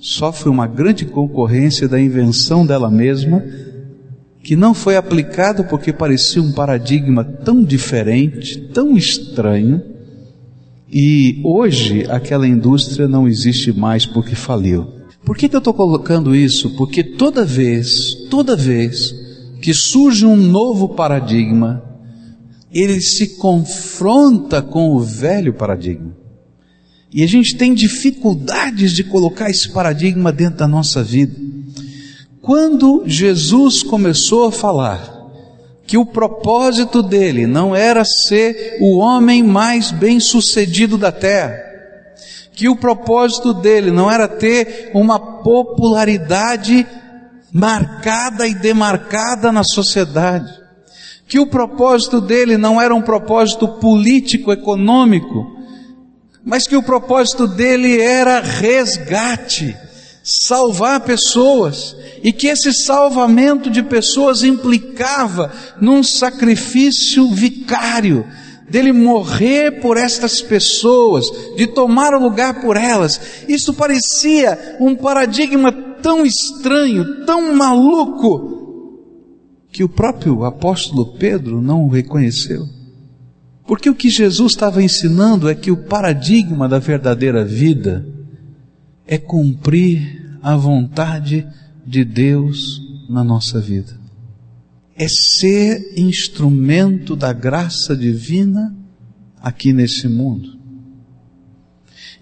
sofre 0.00 0.50
uma 0.50 0.66
grande 0.66 1.06
concorrência 1.06 1.88
da 1.88 1.98
invenção 1.98 2.66
dela 2.66 2.90
mesma, 2.90 3.42
que 4.42 4.56
não 4.56 4.74
foi 4.74 4.96
aplicado 4.96 5.64
porque 5.64 5.92
parecia 5.92 6.42
um 6.42 6.52
paradigma 6.52 7.24
tão 7.24 7.62
diferente, 7.62 8.58
tão 8.74 8.96
estranho, 8.96 9.80
e 10.92 11.40
hoje 11.44 12.04
aquela 12.10 12.46
indústria 12.46 13.08
não 13.08 13.26
existe 13.26 13.72
mais 13.72 14.04
porque 14.04 14.34
faliu. 14.34 14.88
Por 15.24 15.36
que, 15.36 15.48
que 15.48 15.54
eu 15.54 15.58
estou 15.58 15.72
colocando 15.72 16.34
isso? 16.34 16.70
Porque 16.76 17.04
toda 17.04 17.44
vez, 17.44 18.12
toda 18.28 18.56
vez 18.56 19.21
que 19.62 19.72
surge 19.72 20.26
um 20.26 20.36
novo 20.36 20.88
paradigma, 20.88 21.84
ele 22.72 23.00
se 23.00 23.36
confronta 23.36 24.60
com 24.60 24.90
o 24.90 25.00
velho 25.00 25.54
paradigma. 25.54 26.16
E 27.12 27.22
a 27.22 27.28
gente 27.28 27.54
tem 27.56 27.72
dificuldades 27.72 28.92
de 28.92 29.04
colocar 29.04 29.48
esse 29.48 29.70
paradigma 29.70 30.32
dentro 30.32 30.58
da 30.58 30.66
nossa 30.66 31.04
vida. 31.04 31.36
Quando 32.40 33.04
Jesus 33.06 33.84
começou 33.84 34.46
a 34.46 34.52
falar 34.52 35.12
que 35.86 35.96
o 35.96 36.06
propósito 36.06 37.00
dele 37.00 37.46
não 37.46 37.76
era 37.76 38.04
ser 38.04 38.78
o 38.80 38.96
homem 38.96 39.44
mais 39.44 39.92
bem-sucedido 39.92 40.98
da 40.98 41.12
terra, 41.12 41.56
que 42.52 42.68
o 42.68 42.74
propósito 42.74 43.54
dele 43.54 43.92
não 43.92 44.10
era 44.10 44.26
ter 44.26 44.90
uma 44.92 45.20
popularidade 45.20 46.84
marcada 47.52 48.46
e 48.46 48.54
demarcada 48.54 49.52
na 49.52 49.62
sociedade, 49.62 50.50
que 51.28 51.38
o 51.38 51.46
propósito 51.46 52.20
dele 52.20 52.56
não 52.56 52.80
era 52.80 52.94
um 52.94 53.02
propósito 53.02 53.68
político, 53.68 54.50
econômico, 54.50 55.60
mas 56.44 56.66
que 56.66 56.76
o 56.76 56.82
propósito 56.82 57.46
dele 57.46 58.00
era 58.00 58.40
resgate, 58.40 59.76
salvar 60.24 61.00
pessoas, 61.00 61.94
e 62.22 62.32
que 62.32 62.46
esse 62.46 62.72
salvamento 62.72 63.68
de 63.68 63.82
pessoas 63.82 64.42
implicava 64.42 65.52
num 65.80 66.02
sacrifício 66.02 67.28
vicário, 67.30 68.26
dele 68.68 68.92
morrer 68.92 69.80
por 69.82 69.98
estas 69.98 70.40
pessoas, 70.40 71.26
de 71.56 71.66
tomar 71.66 72.14
o 72.14 72.22
lugar 72.22 72.62
por 72.62 72.76
elas. 72.76 73.20
Isso 73.46 73.74
parecia 73.74 74.76
um 74.80 74.96
paradigma 74.96 75.91
tão 76.02 76.26
estranho, 76.26 77.24
tão 77.24 77.54
maluco, 77.54 78.52
que 79.70 79.82
o 79.82 79.88
próprio 79.88 80.44
apóstolo 80.44 81.14
Pedro 81.14 81.62
não 81.62 81.86
o 81.86 81.88
reconheceu. 81.88 82.68
Porque 83.66 83.88
o 83.88 83.94
que 83.94 84.10
Jesus 84.10 84.52
estava 84.52 84.82
ensinando 84.82 85.48
é 85.48 85.54
que 85.54 85.70
o 85.70 85.76
paradigma 85.76 86.68
da 86.68 86.78
verdadeira 86.78 87.44
vida 87.44 88.06
é 89.06 89.16
cumprir 89.16 90.38
a 90.42 90.56
vontade 90.56 91.46
de 91.86 92.04
Deus 92.04 92.82
na 93.08 93.24
nossa 93.24 93.60
vida. 93.60 93.98
É 94.94 95.06
ser 95.08 95.94
instrumento 95.96 97.16
da 97.16 97.32
graça 97.32 97.96
divina 97.96 98.76
aqui 99.40 99.72
nesse 99.72 100.06
mundo. 100.06 100.58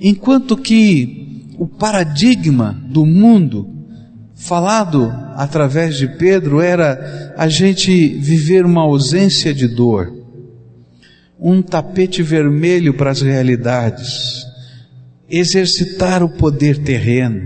Enquanto 0.00 0.56
que 0.56 1.49
o 1.60 1.68
paradigma 1.68 2.72
do 2.88 3.04
mundo 3.04 3.68
falado 4.34 5.12
através 5.36 5.98
de 5.98 6.08
Pedro 6.08 6.60
era 6.60 7.34
a 7.36 7.48
gente 7.48 8.08
viver 8.08 8.64
uma 8.64 8.80
ausência 8.80 9.52
de 9.52 9.68
dor 9.68 10.20
um 11.40 11.62
tapete 11.62 12.22
vermelho 12.22 12.92
para 12.92 13.10
as 13.10 13.22
realidades, 13.22 14.44
exercitar 15.28 16.22
o 16.22 16.28
poder 16.28 16.78
terreno. 16.78 17.40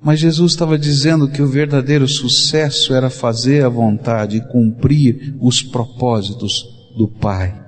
Mas 0.00 0.20
Jesus 0.20 0.52
estava 0.52 0.78
dizendo 0.78 1.28
que 1.28 1.42
o 1.42 1.48
verdadeiro 1.48 2.06
sucesso 2.06 2.94
era 2.94 3.10
fazer 3.10 3.64
a 3.64 3.68
vontade 3.68 4.36
e 4.36 4.48
cumprir 4.52 5.34
os 5.40 5.62
propósitos 5.62 6.64
do 6.96 7.08
Pai. 7.08 7.63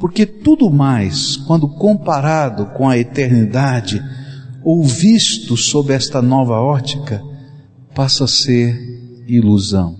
Porque 0.00 0.24
tudo 0.24 0.70
mais, 0.70 1.36
quando 1.36 1.68
comparado 1.68 2.66
com 2.74 2.88
a 2.88 2.96
eternidade, 2.96 4.02
ou 4.64 4.82
visto 4.82 5.58
sob 5.58 5.92
esta 5.92 6.22
nova 6.22 6.54
ótica, 6.54 7.22
passa 7.94 8.24
a 8.24 8.28
ser 8.28 9.24
ilusão. 9.28 9.96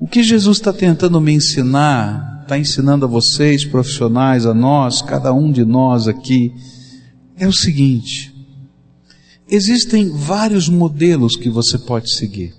O 0.00 0.08
que 0.08 0.22
Jesus 0.22 0.56
está 0.56 0.72
tentando 0.72 1.20
me 1.20 1.32
ensinar 1.32 2.40
está 2.42 2.58
ensinando 2.58 3.04
a 3.04 3.08
vocês, 3.08 3.64
profissionais, 3.64 4.46
a 4.46 4.54
nós, 4.54 5.00
cada 5.00 5.32
um 5.32 5.52
de 5.52 5.64
nós 5.64 6.08
aqui, 6.08 6.52
é 7.36 7.46
o 7.46 7.52
seguinte: 7.52 8.34
existem 9.48 10.10
vários 10.10 10.70
modelos 10.70 11.36
que 11.36 11.50
você 11.50 11.78
pode 11.78 12.10
seguir. 12.10 12.54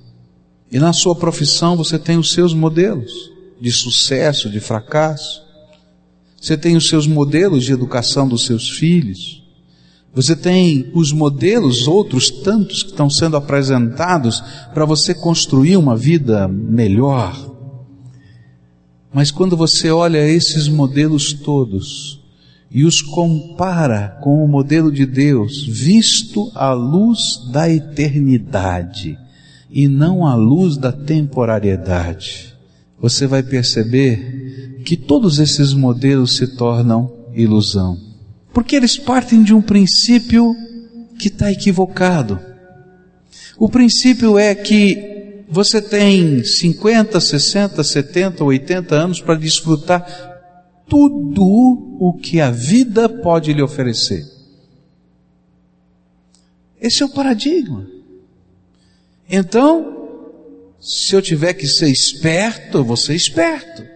E 0.72 0.80
na 0.80 0.94
sua 0.94 1.16
profissão 1.16 1.76
você 1.76 1.98
tem 2.00 2.18
os 2.18 2.32
seus 2.32 2.54
modelos 2.54 3.12
de 3.60 3.72
sucesso, 3.72 4.50
de 4.50 4.60
fracasso. 4.60 5.43
Você 6.44 6.58
tem 6.58 6.76
os 6.76 6.90
seus 6.90 7.08
modelos 7.08 7.64
de 7.64 7.72
educação 7.72 8.28
dos 8.28 8.46
seus 8.46 8.70
filhos. 8.70 9.42
Você 10.14 10.36
tem 10.36 10.92
os 10.94 11.14
modelos, 11.14 11.88
outros 11.88 12.30
tantos 12.30 12.84
que 12.84 12.90
estão 12.90 13.10
sendo 13.10 13.38
apresentados 13.38 14.44
para 14.74 14.84
você 14.84 15.14
construir 15.14 15.78
uma 15.78 15.96
vida 15.96 16.46
melhor. 16.50 17.50
Mas 19.14 19.32
quando 19.32 19.56
você 19.56 19.90
olha 19.90 20.28
esses 20.28 20.68
modelos 20.68 21.32
todos 21.32 22.20
e 22.70 22.84
os 22.84 23.02
compara 23.02 24.20
com 24.22 24.44
o 24.44 24.48
modelo 24.48 24.92
de 24.92 25.06
Deus, 25.06 25.66
visto 25.66 26.52
à 26.56 26.74
luz 26.74 27.50
da 27.54 27.70
eternidade 27.70 29.18
e 29.72 29.88
não 29.88 30.28
à 30.28 30.36
luz 30.36 30.76
da 30.76 30.92
temporariedade, 30.92 32.54
você 33.00 33.28
vai 33.28 33.42
perceber 33.44 34.53
que 34.84 34.98
todos 34.98 35.40
esses 35.40 35.74
modelos 35.74 36.36
se 36.38 36.48
tornam 36.56 37.12
ilusão. 37.34 37.98
Porque 38.54 38.76
eles 38.76 38.98
partem 38.98 39.42
de 39.42 39.54
um 39.54 39.62
princípio 39.62 40.54
que 41.18 41.28
está 41.28 41.52
equivocado. 41.52 42.40
O 43.58 43.70
princípio 43.70 44.38
é 44.38 44.54
que 44.54 45.44
você 45.50 45.82
tem 45.82 46.44
50, 46.44 47.20
60, 47.20 47.84
70, 47.84 48.44
80 48.44 48.96
anos 48.96 49.22
para 49.22 49.36
desfrutar 49.36 50.06
tudo 50.88 51.44
o 52.00 52.18
que 52.22 52.42
a 52.42 52.52
vida 52.52 53.08
pode 53.08 53.54
lhe 53.54 53.62
oferecer. 53.62 54.26
Esse 56.80 57.02
é 57.02 57.06
o 57.06 57.10
paradigma. 57.10 57.88
Então, 59.30 59.94
se 60.80 61.16
eu 61.16 61.22
tiver 61.22 61.54
que 61.54 61.66
ser 61.66 61.90
esperto, 61.90 62.80
eu 62.80 62.84
vou 62.84 62.98
ser 62.98 63.16
esperto. 63.16 63.93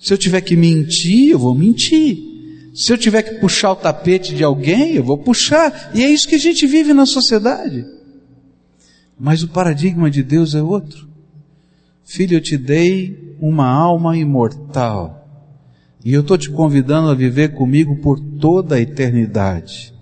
Se 0.00 0.14
eu 0.14 0.18
tiver 0.18 0.40
que 0.40 0.56
mentir, 0.56 1.30
eu 1.30 1.38
vou 1.38 1.54
mentir. 1.54 2.18
Se 2.74 2.92
eu 2.92 2.96
tiver 2.96 3.22
que 3.22 3.34
puxar 3.34 3.72
o 3.72 3.76
tapete 3.76 4.34
de 4.34 4.42
alguém, 4.42 4.94
eu 4.94 5.04
vou 5.04 5.18
puxar. 5.18 5.90
E 5.94 6.02
é 6.02 6.10
isso 6.10 6.26
que 6.26 6.36
a 6.36 6.38
gente 6.38 6.66
vive 6.66 6.94
na 6.94 7.04
sociedade. 7.04 7.84
Mas 9.18 9.42
o 9.42 9.48
paradigma 9.48 10.10
de 10.10 10.22
Deus 10.22 10.54
é 10.54 10.62
outro. 10.62 11.06
Filho, 12.02 12.38
eu 12.38 12.40
te 12.40 12.56
dei 12.56 13.36
uma 13.38 13.68
alma 13.68 14.16
imortal. 14.16 15.20
E 16.02 16.14
eu 16.14 16.22
estou 16.22 16.38
te 16.38 16.48
convidando 16.48 17.10
a 17.10 17.14
viver 17.14 17.50
comigo 17.50 17.96
por 17.96 18.18
toda 18.18 18.76
a 18.76 18.80
eternidade. 18.80 19.92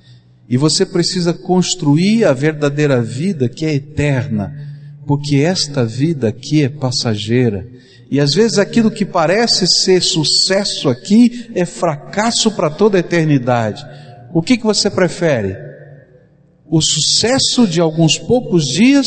E 0.48 0.56
você 0.56 0.86
precisa 0.86 1.34
construir 1.34 2.24
a 2.24 2.32
verdadeira 2.32 3.02
vida 3.02 3.48
que 3.48 3.66
é 3.66 3.74
eterna, 3.74 4.54
porque 5.04 5.36
esta 5.36 5.84
vida 5.84 6.28
aqui 6.28 6.62
é 6.62 6.68
passageira. 6.68 7.66
E 8.10 8.20
às 8.20 8.32
vezes 8.34 8.58
aquilo 8.58 8.90
que 8.90 9.04
parece 9.04 9.66
ser 9.66 10.02
sucesso 10.02 10.88
aqui 10.88 11.50
é 11.54 11.64
fracasso 11.64 12.50
para 12.52 12.70
toda 12.70 12.96
a 12.96 13.00
eternidade. 13.00 13.84
O 14.32 14.42
que, 14.42 14.56
que 14.56 14.64
você 14.64 14.90
prefere? 14.90 15.68
o 16.70 16.80
sucesso 16.80 17.66
de 17.66 17.80
alguns 17.80 18.18
poucos 18.18 18.66
dias 18.66 19.06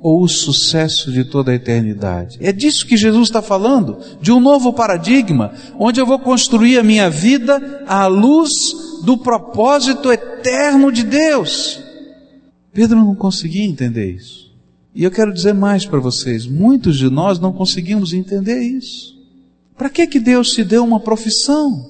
ou 0.00 0.22
o 0.22 0.28
sucesso 0.28 1.12
de 1.12 1.24
toda 1.24 1.52
a 1.52 1.54
eternidade? 1.54 2.38
É 2.40 2.52
disso 2.52 2.86
que 2.86 2.96
Jesus 2.96 3.28
está 3.28 3.42
falando, 3.42 3.98
de 4.20 4.32
um 4.32 4.40
novo 4.40 4.72
paradigma, 4.72 5.52
onde 5.78 6.00
eu 6.00 6.06
vou 6.06 6.18
construir 6.18 6.78
a 6.78 6.82
minha 6.82 7.10
vida 7.10 7.84
à 7.86 8.06
luz 8.06 8.50
do 9.04 9.18
propósito 9.18 10.10
eterno 10.10 10.90
de 10.90 11.02
Deus. 11.04 11.80
Pedro 12.72 12.96
não 12.96 13.14
conseguia 13.14 13.64
entender 13.64 14.12
isso. 14.12 14.47
E 14.98 15.04
eu 15.04 15.12
quero 15.12 15.32
dizer 15.32 15.54
mais 15.54 15.86
para 15.86 16.00
vocês: 16.00 16.44
muitos 16.44 16.98
de 16.98 17.08
nós 17.08 17.38
não 17.38 17.52
conseguimos 17.52 18.12
entender 18.12 18.60
isso. 18.60 19.16
Para 19.76 19.88
que 19.88 20.08
que 20.08 20.18
Deus 20.18 20.50
te 20.50 20.64
deu 20.64 20.82
uma 20.82 20.98
profissão? 20.98 21.88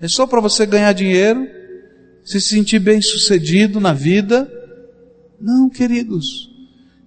É 0.00 0.06
só 0.06 0.28
para 0.28 0.40
você 0.40 0.64
ganhar 0.64 0.92
dinheiro, 0.92 1.44
se 2.24 2.40
sentir 2.40 2.78
bem 2.78 3.02
sucedido 3.02 3.80
na 3.80 3.92
vida? 3.92 4.48
Não, 5.40 5.68
queridos. 5.68 6.48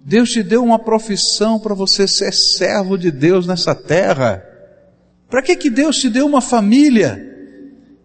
Deus 0.04 0.30
te 0.30 0.42
deu 0.42 0.62
uma 0.62 0.78
profissão 0.78 1.58
para 1.58 1.72
você 1.72 2.06
ser 2.06 2.34
servo 2.34 2.98
de 2.98 3.10
Deus 3.10 3.46
nessa 3.46 3.74
terra. 3.74 4.44
Para 5.30 5.40
que 5.40 5.56
que 5.56 5.70
Deus 5.70 5.96
te 5.96 6.10
deu 6.10 6.26
uma 6.26 6.42
família? 6.42 7.18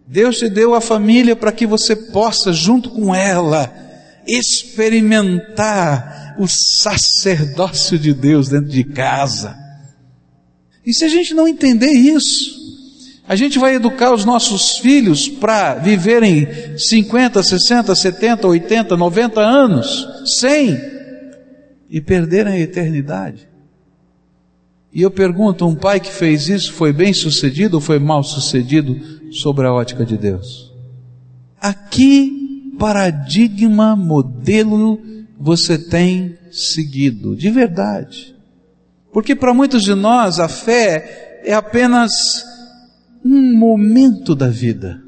Deus 0.06 0.38
te 0.38 0.48
deu 0.48 0.74
a 0.74 0.80
família 0.80 1.36
para 1.36 1.52
que 1.52 1.66
você 1.66 1.94
possa, 1.94 2.50
junto 2.50 2.88
com 2.88 3.14
ela, 3.14 3.89
experimentar 4.26 6.36
o 6.38 6.46
sacerdócio 6.46 7.98
de 7.98 8.14
Deus 8.14 8.48
dentro 8.48 8.70
de 8.70 8.84
casa. 8.84 9.56
E 10.84 10.94
se 10.94 11.04
a 11.04 11.08
gente 11.08 11.34
não 11.34 11.46
entender 11.46 11.90
isso, 11.90 12.58
a 13.28 13.36
gente 13.36 13.58
vai 13.58 13.74
educar 13.74 14.12
os 14.12 14.24
nossos 14.24 14.78
filhos 14.78 15.28
para 15.28 15.74
viverem 15.74 16.48
50, 16.76 17.42
60, 17.42 17.94
70, 17.94 18.48
80, 18.48 18.96
90 18.96 19.40
anos, 19.40 20.08
100, 20.38 20.80
e 21.88 22.00
perderem 22.00 22.54
a 22.54 22.58
eternidade. 22.58 23.48
E 24.92 25.02
eu 25.02 25.10
pergunto: 25.10 25.66
um 25.66 25.74
pai 25.74 26.00
que 26.00 26.10
fez 26.10 26.48
isso 26.48 26.72
foi 26.72 26.92
bem 26.92 27.12
sucedido 27.12 27.76
ou 27.76 27.80
foi 27.80 27.98
mal 27.98 28.24
sucedido 28.24 28.98
sobre 29.32 29.66
a 29.66 29.72
ótica 29.72 30.04
de 30.04 30.16
Deus? 30.16 30.72
Aqui, 31.60 32.39
paradigma, 32.80 33.94
modelo 33.94 34.98
você 35.38 35.76
tem 35.78 36.34
seguido, 36.50 37.36
de 37.36 37.50
verdade. 37.50 38.34
Porque 39.12 39.36
para 39.36 39.52
muitos 39.52 39.82
de 39.82 39.94
nós 39.94 40.40
a 40.40 40.48
fé 40.48 41.42
é 41.44 41.52
apenas 41.52 42.10
um 43.22 43.54
momento 43.54 44.34
da 44.34 44.48
vida. 44.48 45.02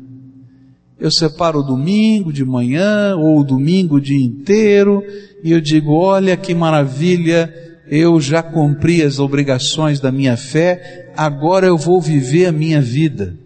Eu 1.00 1.10
separo 1.10 1.60
o 1.60 1.62
domingo 1.62 2.30
de 2.30 2.44
manhã 2.44 3.16
ou 3.16 3.40
o 3.40 3.44
domingo 3.44 3.96
o 3.96 4.00
dia 4.00 4.22
inteiro 4.22 5.02
e 5.42 5.50
eu 5.50 5.60
digo: 5.60 5.92
olha 5.92 6.36
que 6.36 6.54
maravilha, 6.54 7.52
eu 7.88 8.20
já 8.20 8.42
cumpri 8.42 9.02
as 9.02 9.18
obrigações 9.18 9.98
da 9.98 10.12
minha 10.12 10.36
fé, 10.36 11.10
agora 11.16 11.66
eu 11.66 11.78
vou 11.78 12.00
viver 12.00 12.46
a 12.46 12.52
minha 12.52 12.82
vida. 12.82 13.41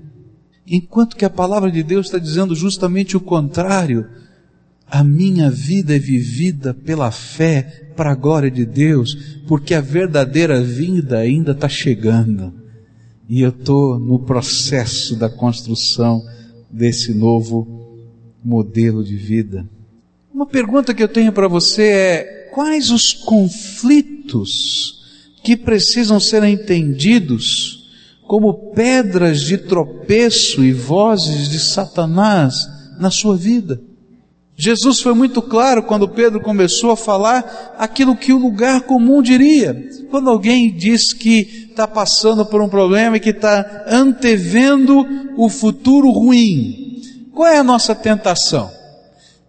Enquanto 0.67 1.17
que 1.17 1.25
a 1.25 1.31
palavra 1.31 1.71
de 1.71 1.83
Deus 1.83 2.07
está 2.07 2.19
dizendo 2.19 2.55
justamente 2.55 3.17
o 3.17 3.21
contrário. 3.21 4.07
A 4.89 5.03
minha 5.03 5.51
vida 5.51 5.97
é 5.97 5.99
vivida 5.99 6.73
pela 6.73 7.11
fé 7.11 7.91
para 7.97 8.13
a 8.13 8.15
glória 8.15 8.51
de 8.51 8.65
Deus, 8.65 9.41
porque 9.49 9.75
a 9.75 9.81
verdadeira 9.81 10.61
vida 10.63 11.19
ainda 11.19 11.53
está 11.53 11.69
chegando. 11.69 12.53
E 13.29 13.41
eu 13.41 13.51
estou 13.51 13.99
no 13.99 14.21
processo 14.21 15.17
da 15.17 15.29
construção 15.29 16.25
desse 16.71 17.13
novo 17.13 17.67
modelo 18.45 19.03
de 19.03 19.17
vida. 19.17 19.69
Uma 20.33 20.47
pergunta 20.47 20.95
que 20.95 21.03
eu 21.03 21.09
tenho 21.09 21.33
para 21.33 21.49
você 21.49 21.83
é: 21.83 22.51
quais 22.55 22.91
os 22.91 23.13
conflitos 23.13 25.05
que 25.43 25.57
precisam 25.57 26.21
ser 26.21 26.45
entendidos 26.45 27.86
como 28.27 28.73
pedras 28.73 29.41
de 29.41 29.59
tropeço 29.59 30.65
e 30.65 30.73
vozes 30.73 31.49
de 31.49 31.59
Satanás 31.59 32.67
na 32.99 33.11
sua 33.11 33.37
vida? 33.37 33.81
Jesus 34.59 35.01
foi 35.01 35.13
muito 35.13 35.43
claro 35.43 35.83
quando 35.83 36.09
Pedro 36.09 36.41
começou 36.41 36.91
a 36.91 36.97
falar 36.97 37.75
aquilo 37.79 38.17
que 38.17 38.33
o 38.33 38.39
lugar 38.39 38.83
comum 38.83 39.21
diria. 39.21 39.91
Quando 40.11 40.31
alguém 40.31 40.75
diz 40.75 41.13
que 41.13 41.67
está 41.69 41.87
passando 41.87 42.45
por 42.47 42.63
um 42.63 42.69
problema 42.69 43.19
e 43.19 43.21
que 43.21 43.31
está 43.31 43.85
antevendo 43.87 45.07
o 45.37 45.51
futuro 45.51 46.11
ruim, 46.11 47.03
qual 47.35 47.49
é 47.49 47.59
a 47.59 47.65
nossa 47.65 47.95
tentação? 47.95 48.71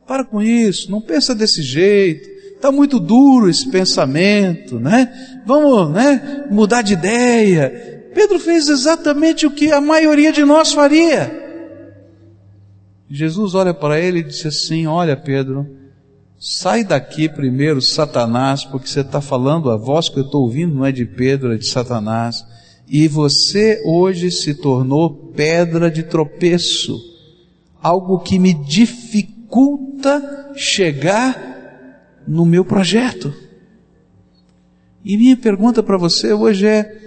Para 0.06 0.26
com 0.26 0.42
isso, 0.42 0.92
não 0.92 1.00
pensa 1.00 1.34
desse 1.34 1.62
jeito. 1.62 2.28
Está 2.54 2.72
muito 2.72 3.00
duro 3.00 3.50
esse 3.50 3.70
pensamento, 3.70 4.78
né? 4.78 5.42
Vamos, 5.46 5.94
né? 5.94 6.48
Mudar 6.50 6.82
de 6.82 6.94
ideia. 6.94 7.97
Pedro 8.18 8.40
fez 8.40 8.68
exatamente 8.68 9.46
o 9.46 9.52
que 9.52 9.72
a 9.72 9.80
maioria 9.80 10.32
de 10.34 10.44
nós 10.44 10.74
faria. 10.74 11.32
Jesus 13.08 13.54
olha 13.54 13.76
para 13.76 14.00
ele 14.00 14.22
e 14.22 14.24
disse 14.24 14.48
assim: 14.48 14.88
Olha, 14.88 15.16
Pedro, 15.16 15.68
sai 16.40 16.84
daqui 16.84 17.30
primeiro, 17.30 17.80
Satanás, 17.80 18.66
porque 18.66 18.88
você 18.88 19.02
está 19.02 19.22
falando, 19.22 19.70
a 19.70 19.78
voz 19.78 20.10
que 20.10 20.18
eu 20.18 20.24
estou 20.24 20.42
ouvindo 20.42 20.74
não 20.74 20.84
é 20.84 20.92
de 20.92 21.06
Pedro, 21.06 21.54
é 21.54 21.58
de 21.58 21.68
Satanás. 21.68 22.44
E 22.88 23.08
você 23.08 23.84
hoje 23.86 24.32
se 24.32 24.56
tornou 24.56 25.14
pedra 25.36 25.92
de 25.92 26.02
tropeço, 26.02 27.00
algo 27.80 28.18
que 28.18 28.40
me 28.40 28.56
dificulta 28.56 30.54
chegar 30.56 32.24
no 32.28 32.48
meu 32.48 32.66
projeto. 32.66 33.32
E 35.06 35.16
minha 35.16 35.38
pergunta 35.38 35.84
para 35.84 36.00
você 36.00 36.34
hoje 36.34 36.66
é: 36.66 37.07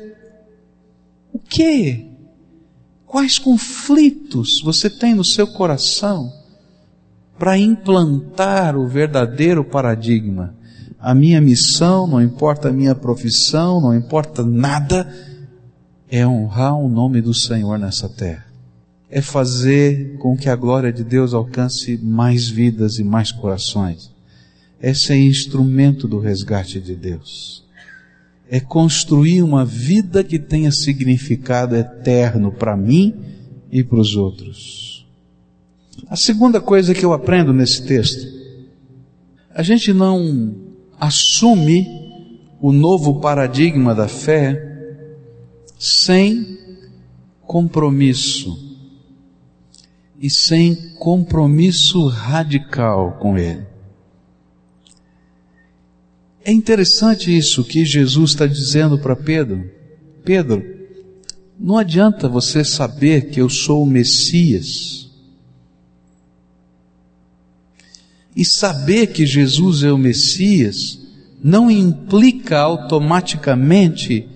que? 1.50 2.08
Quais 3.04 3.38
conflitos 3.38 4.62
você 4.62 4.88
tem 4.88 5.14
no 5.14 5.24
seu 5.24 5.46
coração 5.48 6.32
para 7.38 7.58
implantar 7.58 8.76
o 8.76 8.86
verdadeiro 8.86 9.64
paradigma? 9.64 10.54
A 10.98 11.14
minha 11.14 11.40
missão, 11.40 12.06
não 12.06 12.22
importa 12.22 12.68
a 12.68 12.72
minha 12.72 12.94
profissão, 12.94 13.80
não 13.80 13.94
importa 13.94 14.44
nada, 14.44 15.12
é 16.08 16.26
honrar 16.26 16.78
o 16.78 16.88
nome 16.88 17.20
do 17.20 17.34
Senhor 17.34 17.78
nessa 17.78 18.08
terra 18.08 18.50
é 19.10 19.20
fazer 19.20 20.16
com 20.18 20.36
que 20.36 20.48
a 20.48 20.54
glória 20.54 20.92
de 20.92 21.02
Deus 21.02 21.34
alcance 21.34 21.98
mais 21.98 22.48
vidas 22.48 22.98
e 22.98 23.04
mais 23.04 23.32
corações. 23.32 24.10
É 24.80 24.94
ser 24.94 25.16
instrumento 25.16 26.06
do 26.06 26.20
resgate 26.20 26.80
de 26.80 26.94
Deus. 26.94 27.64
É 28.50 28.58
construir 28.58 29.42
uma 29.42 29.64
vida 29.64 30.24
que 30.24 30.38
tenha 30.38 30.72
significado 30.72 31.76
eterno 31.76 32.50
para 32.50 32.76
mim 32.76 33.14
e 33.70 33.84
para 33.84 34.00
os 34.00 34.16
outros. 34.16 35.06
A 36.08 36.16
segunda 36.16 36.60
coisa 36.60 36.92
que 36.92 37.04
eu 37.04 37.12
aprendo 37.12 37.52
nesse 37.52 37.86
texto, 37.86 38.26
a 39.54 39.62
gente 39.62 39.92
não 39.92 40.54
assume 40.98 41.86
o 42.60 42.72
novo 42.72 43.20
paradigma 43.20 43.94
da 43.94 44.08
fé 44.08 44.66
sem 45.78 46.58
compromisso 47.42 48.76
e 50.20 50.28
sem 50.28 50.74
compromisso 50.98 52.06
radical 52.06 53.12
com 53.18 53.38
Ele. 53.38 53.69
É 56.50 56.52
interessante 56.52 57.30
isso 57.30 57.62
que 57.62 57.84
Jesus 57.84 58.32
está 58.32 58.44
dizendo 58.44 58.98
para 58.98 59.14
Pedro. 59.14 59.70
Pedro, 60.24 60.60
não 61.56 61.78
adianta 61.78 62.28
você 62.28 62.64
saber 62.64 63.30
que 63.30 63.40
eu 63.40 63.48
sou 63.48 63.84
o 63.84 63.86
Messias 63.86 65.08
e 68.34 68.44
saber 68.44 69.12
que 69.12 69.24
Jesus 69.24 69.84
é 69.84 69.92
o 69.92 69.96
Messias 69.96 70.98
não 71.40 71.70
implica 71.70 72.58
automaticamente 72.58 74.28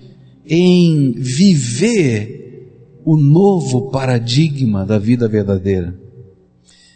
em 0.47 1.11
viver 1.17 2.71
o 3.03 3.17
novo 3.17 3.91
paradigma 3.91 4.85
da 4.85 4.97
vida 4.97 5.27
verdadeira. 5.27 6.04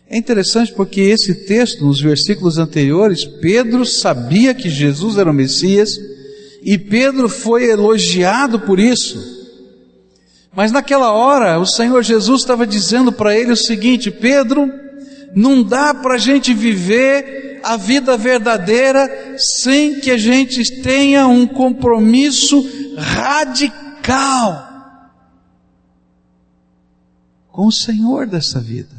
É 0.10 0.18
interessante 0.18 0.74
porque 0.74 1.02
esse 1.02 1.46
texto, 1.46 1.86
nos 1.86 2.02
versículos 2.02 2.58
anteriores, 2.58 3.26
Pedro 3.26 3.86
sabia 3.86 4.56
que 4.56 4.68
Jesus 4.68 5.20
era 5.20 5.30
o 5.30 5.34
Messias 5.34 6.00
e 6.64 6.80
Pedro 6.80 7.30
foi 7.30 7.70
elogiado 7.70 8.60
por 8.60 8.80
isso. 8.80 9.38
Mas 10.52 10.72
naquela 10.72 11.12
hora, 11.12 11.60
o 11.60 11.66
Senhor 11.66 12.02
Jesus 12.04 12.42
estava 12.42 12.66
dizendo 12.66 13.12
para 13.12 13.38
ele 13.38 13.52
o 13.52 13.58
seguinte: 13.58 14.10
Pedro, 14.10 14.68
não 15.36 15.62
dá 15.62 15.94
para 15.94 16.16
a 16.16 16.18
gente 16.18 16.56
viver 16.56 17.60
a 17.64 17.78
vida 17.78 18.18
verdadeira 18.18 19.36
sem 19.38 20.00
que 20.00 20.10
a 20.10 20.18
gente 20.18 20.82
tenha 20.82 21.28
um 21.28 21.46
compromisso 21.46 22.68
radical 22.98 24.68
com 27.52 27.68
o 27.68 27.72
Senhor 27.72 28.26
dessa 28.26 28.60
vida. 28.60 28.99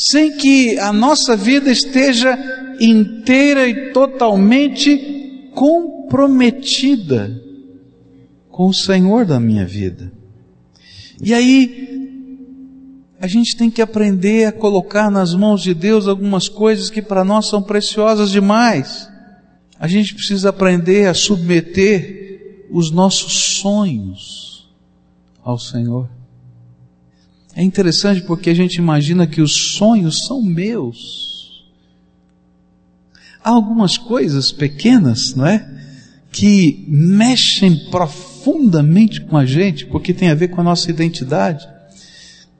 Sem 0.00 0.34
que 0.38 0.78
a 0.78 0.94
nossa 0.94 1.36
vida 1.36 1.70
esteja 1.70 2.38
inteira 2.80 3.68
e 3.68 3.92
totalmente 3.92 5.50
comprometida 5.54 7.38
com 8.48 8.68
o 8.68 8.72
Senhor 8.72 9.26
da 9.26 9.38
minha 9.38 9.66
vida. 9.66 10.10
E 11.22 11.34
aí, 11.34 11.90
a 13.20 13.26
gente 13.26 13.54
tem 13.54 13.70
que 13.70 13.82
aprender 13.82 14.46
a 14.46 14.52
colocar 14.52 15.10
nas 15.10 15.34
mãos 15.34 15.60
de 15.62 15.74
Deus 15.74 16.08
algumas 16.08 16.48
coisas 16.48 16.88
que 16.88 17.02
para 17.02 17.22
nós 17.22 17.50
são 17.50 17.62
preciosas 17.62 18.30
demais. 18.30 19.06
A 19.78 19.86
gente 19.86 20.14
precisa 20.14 20.48
aprender 20.48 21.08
a 21.08 21.14
submeter 21.14 22.66
os 22.70 22.90
nossos 22.90 23.58
sonhos 23.60 24.66
ao 25.44 25.58
Senhor. 25.58 26.08
É 27.54 27.62
interessante 27.62 28.22
porque 28.22 28.50
a 28.50 28.54
gente 28.54 28.76
imagina 28.76 29.26
que 29.26 29.40
os 29.40 29.72
sonhos 29.74 30.24
são 30.26 30.40
meus. 30.40 31.64
Há 33.42 33.50
algumas 33.50 33.96
coisas 33.96 34.52
pequenas, 34.52 35.34
não 35.34 35.46
é? 35.46 35.68
Que 36.30 36.84
mexem 36.86 37.90
profundamente 37.90 39.20
com 39.22 39.36
a 39.36 39.44
gente, 39.44 39.86
porque 39.86 40.12
tem 40.12 40.28
a 40.28 40.34
ver 40.34 40.48
com 40.48 40.60
a 40.60 40.64
nossa 40.64 40.90
identidade. 40.90 41.66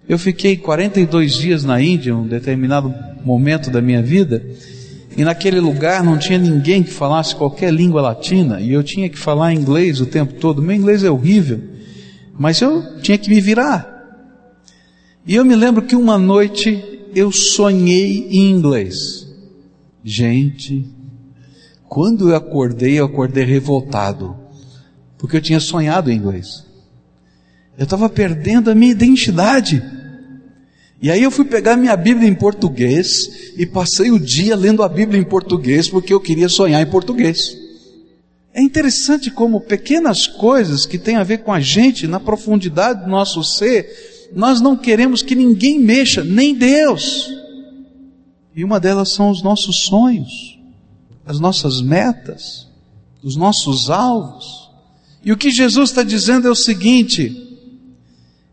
Eu 0.09 0.19
fiquei 0.19 0.57
42 0.57 1.35
dias 1.35 1.65
na 1.65 1.81
Índia, 1.81 2.17
um 2.17 2.27
determinado 2.27 2.93
momento 3.25 3.71
da 3.71 3.81
minha 3.81 4.03
vida, 4.03 4.45
e 5.17 5.23
naquele 5.23 5.61
lugar 5.61 6.03
não 6.03 6.19
tinha 6.19 6.39
ninguém 6.39 6.83
que 6.83 6.91
falasse 6.91 7.37
qualquer 7.37 7.73
língua 7.73 8.01
latina, 8.01 8.61
e 8.61 8.73
eu 8.73 8.83
tinha 8.83 9.09
que 9.09 9.19
falar 9.19 9.53
inglês 9.53 10.01
o 10.01 10.07
tempo 10.07 10.35
todo. 10.35 10.63
Meu 10.63 10.75
inglês 10.75 11.05
é 11.05 11.11
horrível, 11.11 11.61
mas 12.37 12.61
eu 12.61 13.01
tinha 13.01 13.19
que 13.19 13.31
me 13.31 13.41
virar. 13.41 14.00
E 15.27 15.35
eu 15.35 15.45
me 15.45 15.55
lembro 15.55 15.83
que 15.83 15.95
uma 15.95 16.17
noite 16.17 17.01
eu 17.15 17.31
sonhei 17.31 18.29
em 18.31 18.51
inglês. 18.51 19.27
Gente, 20.03 20.87
quando 21.89 22.31
eu 22.31 22.37
acordei, 22.37 22.99
eu 22.99 23.05
acordei 23.05 23.45
revoltado, 23.45 24.37
porque 25.19 25.37
eu 25.37 25.43
tinha 25.43 25.61
sonhado 25.61 26.11
em 26.11 26.17
inglês. 26.17 26.65
Eu 27.77 27.85
estava 27.85 28.09
perdendo 28.09 28.71
a 28.71 28.75
minha 28.75 28.93
identidade. 28.93 29.83
E 31.03 31.11
aí 31.11 31.23
eu 31.23 31.31
fui 31.31 31.45
pegar 31.45 31.77
minha 31.77 31.97
Bíblia 31.97 32.29
em 32.29 32.35
português 32.35 33.53
e 33.57 33.65
passei 33.67 34.11
o 34.11 34.19
dia 34.19 34.55
lendo 34.55 34.83
a 34.83 34.89
Bíblia 34.89 35.21
em 35.21 35.25
português 35.25 35.89
porque 35.89 36.13
eu 36.13 36.21
queria 36.21 36.49
sonhar 36.49 36.83
em 36.83 36.91
português. 36.91 37.57
É 38.53 38.61
interessante 38.61 39.31
como 39.31 39.61
pequenas 39.61 40.27
coisas 40.27 40.85
que 40.85 40.99
têm 40.99 41.17
a 41.17 41.25
ver 41.25 41.39
com 41.39 41.53
a 41.53 41.61
gente, 41.61 42.07
na 42.07 42.19
profundidade 42.19 43.05
do 43.05 43.11
nosso 43.11 43.43
ser, 43.45 43.89
nós 44.35 44.61
não 44.61 44.77
queremos 44.77 45.23
que 45.23 45.35
ninguém 45.35 45.79
mexa, 45.79 46.23
nem 46.23 46.55
Deus. 46.55 47.31
E 48.55 48.65
uma 48.65 48.79
delas 48.79 49.13
são 49.13 49.31
os 49.31 49.43
nossos 49.43 49.85
sonhos, 49.85 50.59
as 51.25 51.41
nossas 51.41 51.81
metas, 51.81 52.69
os 53.23 53.37
nossos 53.37 53.91
alvos. 53.91 54.71
E 55.25 55.33
o 55.33 55.37
que 55.37 55.51
Jesus 55.51 55.91
está 55.91 56.03
dizendo 56.03 56.47
é 56.47 56.51
o 56.51 56.55
seguinte: 56.55 57.59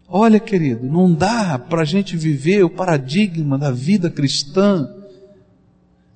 olha, 0.08 0.40
querido, 0.40 0.86
não 0.86 1.14
dá 1.14 1.58
para 1.58 1.82
a 1.82 1.86
gente 1.86 2.18
viver 2.18 2.64
o 2.64 2.70
paradigma 2.70 3.58
da 3.58 3.72
vida 3.72 4.10
cristã 4.10 4.90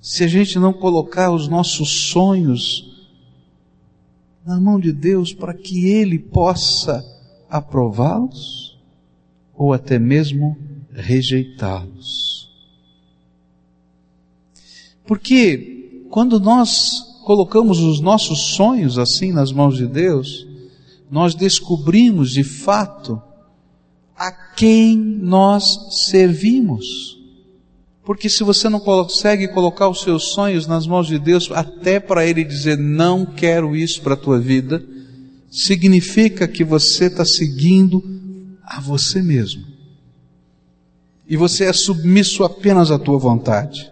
se 0.00 0.24
a 0.24 0.28
gente 0.28 0.58
não 0.58 0.72
colocar 0.72 1.30
os 1.30 1.46
nossos 1.46 2.10
sonhos 2.10 2.90
na 4.44 4.58
mão 4.58 4.80
de 4.80 4.92
Deus 4.92 5.32
para 5.32 5.54
que 5.54 5.86
Ele 5.86 6.18
possa 6.18 7.04
aprová-los 7.48 8.71
ou 9.54 9.72
até 9.72 9.98
mesmo 9.98 10.56
rejeitá-los. 10.92 12.50
Porque 15.06 16.04
quando 16.10 16.38
nós 16.38 17.20
colocamos 17.24 17.78
os 17.80 18.00
nossos 18.00 18.54
sonhos 18.54 18.98
assim 18.98 19.32
nas 19.32 19.52
mãos 19.52 19.76
de 19.76 19.86
Deus, 19.86 20.46
nós 21.10 21.34
descobrimos 21.34 22.30
de 22.30 22.44
fato 22.44 23.20
a 24.16 24.30
quem 24.30 24.96
nós 24.96 25.64
servimos. 26.08 27.18
Porque 28.04 28.28
se 28.28 28.42
você 28.42 28.68
não 28.68 28.80
consegue 28.80 29.48
colocar 29.48 29.88
os 29.88 30.00
seus 30.00 30.32
sonhos 30.32 30.66
nas 30.66 30.86
mãos 30.86 31.06
de 31.06 31.18
Deus, 31.18 31.50
até 31.52 32.00
para 32.00 32.26
Ele 32.26 32.42
dizer 32.42 32.76
não 32.76 33.24
quero 33.24 33.76
isso 33.76 34.02
para 34.02 34.14
a 34.14 34.16
tua 34.16 34.40
vida, 34.40 34.84
significa 35.50 36.48
que 36.48 36.64
você 36.64 37.06
está 37.06 37.24
seguindo 37.24 38.02
a 38.64 38.80
você 38.80 39.20
mesmo. 39.20 39.64
E 41.28 41.36
você 41.36 41.64
é 41.64 41.72
submisso 41.72 42.44
apenas 42.44 42.90
à 42.90 42.98
tua 42.98 43.18
vontade. 43.18 43.90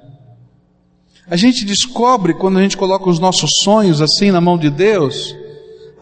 A 1.26 1.36
gente 1.36 1.64
descobre 1.64 2.34
quando 2.34 2.58
a 2.58 2.62
gente 2.62 2.76
coloca 2.76 3.08
os 3.08 3.18
nossos 3.18 3.50
sonhos 3.62 4.00
assim 4.00 4.30
na 4.30 4.40
mão 4.40 4.58
de 4.58 4.68
Deus, 4.68 5.34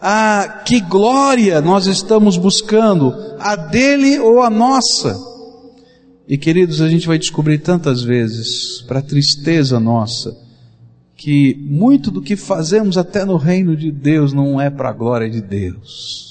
ah, 0.01 0.63
que 0.65 0.79
glória 0.79 1.61
nós 1.61 1.85
estamos 1.85 2.37
buscando, 2.37 3.13
a 3.39 3.55
dele 3.55 4.19
ou 4.19 4.41
a 4.41 4.49
nossa. 4.49 5.17
E 6.27 6.37
queridos, 6.37 6.81
a 6.81 6.89
gente 6.89 7.07
vai 7.07 7.17
descobrir 7.17 7.59
tantas 7.59 8.01
vezes, 8.01 8.81
para 8.87 9.01
tristeza 9.01 9.79
nossa, 9.79 10.35
que 11.15 11.55
muito 11.59 12.09
do 12.09 12.21
que 12.21 12.35
fazemos 12.35 12.97
até 12.97 13.25
no 13.25 13.35
reino 13.35 13.75
de 13.75 13.91
Deus 13.91 14.33
não 14.33 14.59
é 14.59 14.69
para 14.69 14.89
a 14.89 14.93
glória 14.93 15.29
de 15.29 15.41
Deus 15.41 16.28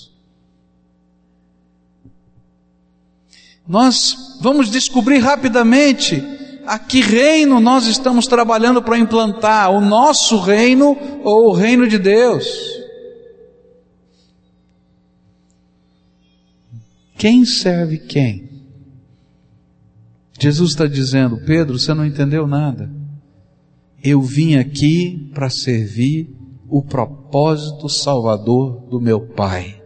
nós 3.69 4.39
vamos 4.41 4.71
descobrir 4.71 5.19
rapidamente 5.19 6.25
a 6.67 6.79
que 6.79 7.03
reino 7.03 7.61
nós 7.61 7.87
estamos 7.87 8.27
trabalhando 8.27 8.83
para 8.83 8.99
implantar, 8.99 9.71
o 9.71 9.81
nosso 9.81 10.39
reino 10.39 10.97
ou 11.23 11.51
o 11.51 11.53
reino 11.53 11.87
de 11.87 11.99
Deus. 11.99 12.47
Quem 17.17 17.45
serve 17.45 17.99
quem? 17.99 18.49
Jesus 20.41 20.71
está 20.71 20.87
dizendo, 20.87 21.39
Pedro, 21.45 21.79
você 21.79 21.93
não 21.93 22.07
entendeu 22.07 22.47
nada. 22.47 22.91
Eu 24.03 24.23
vim 24.23 24.55
aqui 24.55 25.31
para 25.35 25.51
servir 25.51 26.33
o 26.69 26.81
propósito 26.81 27.89
salvador 27.89 28.87
do 28.89 29.01
meu 29.01 29.21
Pai. 29.21 29.78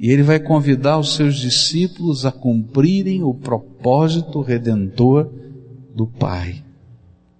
E 0.00 0.10
ele 0.10 0.22
vai 0.22 0.40
convidar 0.40 0.98
os 0.98 1.14
seus 1.14 1.36
discípulos 1.36 2.24
a 2.24 2.32
cumprirem 2.32 3.22
o 3.22 3.34
propósito 3.34 4.40
redentor 4.40 5.30
do 5.94 6.06
Pai. 6.06 6.64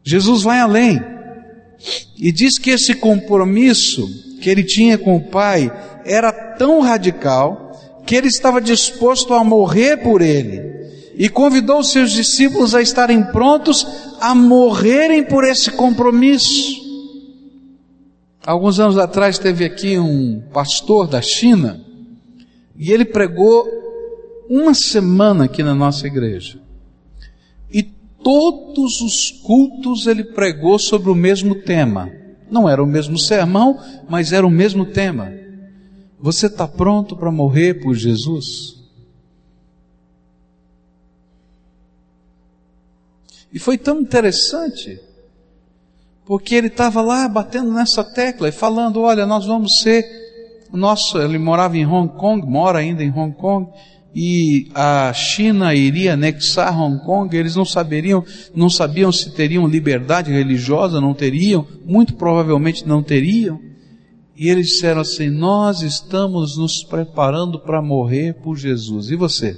Jesus 0.05 0.43
vai 0.43 0.61
além 0.61 1.01
e 2.19 2.31
diz 2.31 2.59
que 2.59 2.69
esse 2.69 2.97
compromisso 2.97 4.07
que 4.43 4.51
ele 4.51 4.63
tinha 4.63 4.99
com 4.99 5.17
o 5.17 5.23
Pai 5.23 5.73
era 6.05 6.31
tão 6.31 6.81
radical 6.81 7.73
que 8.05 8.15
ele 8.15 8.29
estava 8.29 8.61
disposto 8.61 9.33
a 9.33 9.43
morrer 9.43 9.97
por 9.97 10.21
ele 10.21 10.61
e 11.15 11.31
convidou 11.31 11.79
os 11.79 11.91
seus 11.91 12.13
discípulos 12.13 12.75
a 12.75 12.83
estarem 12.83 13.23
prontos 13.33 13.87
a 14.21 14.35
morrerem 14.35 15.25
por 15.25 15.45
esse 15.45 15.71
compromisso. 15.71 16.79
Alguns 18.45 18.79
anos 18.79 18.99
atrás 18.99 19.39
teve 19.39 19.65
aqui 19.65 19.99
um 19.99 20.43
pastor 20.53 21.07
da 21.07 21.23
China 21.23 21.89
e 22.81 22.91
ele 22.91 23.05
pregou 23.05 23.69
uma 24.49 24.73
semana 24.73 25.45
aqui 25.45 25.63
na 25.63 25.75
nossa 25.75 26.07
igreja. 26.07 26.59
E 27.71 27.83
todos 27.83 29.03
os 29.03 29.31
cultos 29.31 30.07
ele 30.07 30.25
pregou 30.25 30.79
sobre 30.79 31.11
o 31.11 31.15
mesmo 31.15 31.57
tema. 31.57 32.11
Não 32.51 32.67
era 32.67 32.83
o 32.83 32.87
mesmo 32.87 33.19
sermão, 33.19 33.79
mas 34.09 34.33
era 34.33 34.47
o 34.47 34.51
mesmo 34.51 34.87
tema. 34.87 35.31
Você 36.19 36.47
está 36.47 36.67
pronto 36.67 37.15
para 37.15 37.31
morrer 37.31 37.83
por 37.83 37.95
Jesus? 37.95 38.81
E 43.53 43.59
foi 43.59 43.77
tão 43.77 44.01
interessante, 44.01 44.99
porque 46.25 46.55
ele 46.55 46.69
estava 46.69 47.03
lá 47.03 47.29
batendo 47.29 47.71
nessa 47.73 48.03
tecla 48.03 48.49
e 48.49 48.53
falando: 48.53 49.03
olha, 49.03 49.27
nós 49.27 49.45
vamos 49.45 49.81
ser 49.81 50.30
nosso, 50.77 51.19
ele 51.19 51.39
morava 51.39 51.77
em 51.77 51.87
Hong 51.87 52.13
Kong, 52.17 52.47
mora 52.47 52.79
ainda 52.79 53.03
em 53.03 53.11
Hong 53.11 53.35
Kong, 53.35 53.69
e 54.15 54.69
a 54.75 55.13
China 55.13 55.75
iria 55.75 56.15
anexar 56.15 56.77
Hong 56.79 57.05
Kong, 57.05 57.35
eles 57.37 57.55
não 57.55 57.65
saberiam, 57.65 58.25
não 58.55 58.69
sabiam 58.69 59.13
se 59.13 59.31
teriam 59.33 59.67
liberdade 59.67 60.33
religiosa, 60.33 61.01
não 61.01 61.15
teriam, 61.15 61.67
muito 61.87 62.15
provavelmente 62.15 62.87
não 62.87 63.03
teriam. 63.03 63.61
E 64.37 64.49
eles 64.49 64.69
disseram 64.69 65.03
assim: 65.03 65.29
Nós 65.29 65.83
estamos 65.83 66.57
nos 66.57 66.83
preparando 66.83 67.61
para 67.61 67.81
morrer 67.81 68.35
por 68.35 68.57
Jesus. 68.57 69.11
E 69.11 69.17
você? 69.17 69.57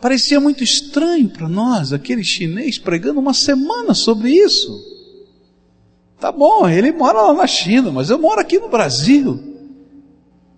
Parecia 0.00 0.40
muito 0.40 0.64
estranho 0.64 1.28
para 1.28 1.48
nós, 1.48 1.92
aquele 1.92 2.24
chinês 2.24 2.78
pregando 2.78 3.20
uma 3.20 3.34
semana 3.34 3.94
sobre 3.94 4.30
isso. 4.30 4.70
Tá 6.18 6.30
bom, 6.30 6.68
ele 6.68 6.92
mora 6.92 7.22
lá 7.22 7.32
na 7.32 7.46
China, 7.46 7.90
mas 7.90 8.10
eu 8.10 8.18
moro 8.18 8.40
aqui 8.40 8.58
no 8.58 8.68
Brasil. 8.68 9.49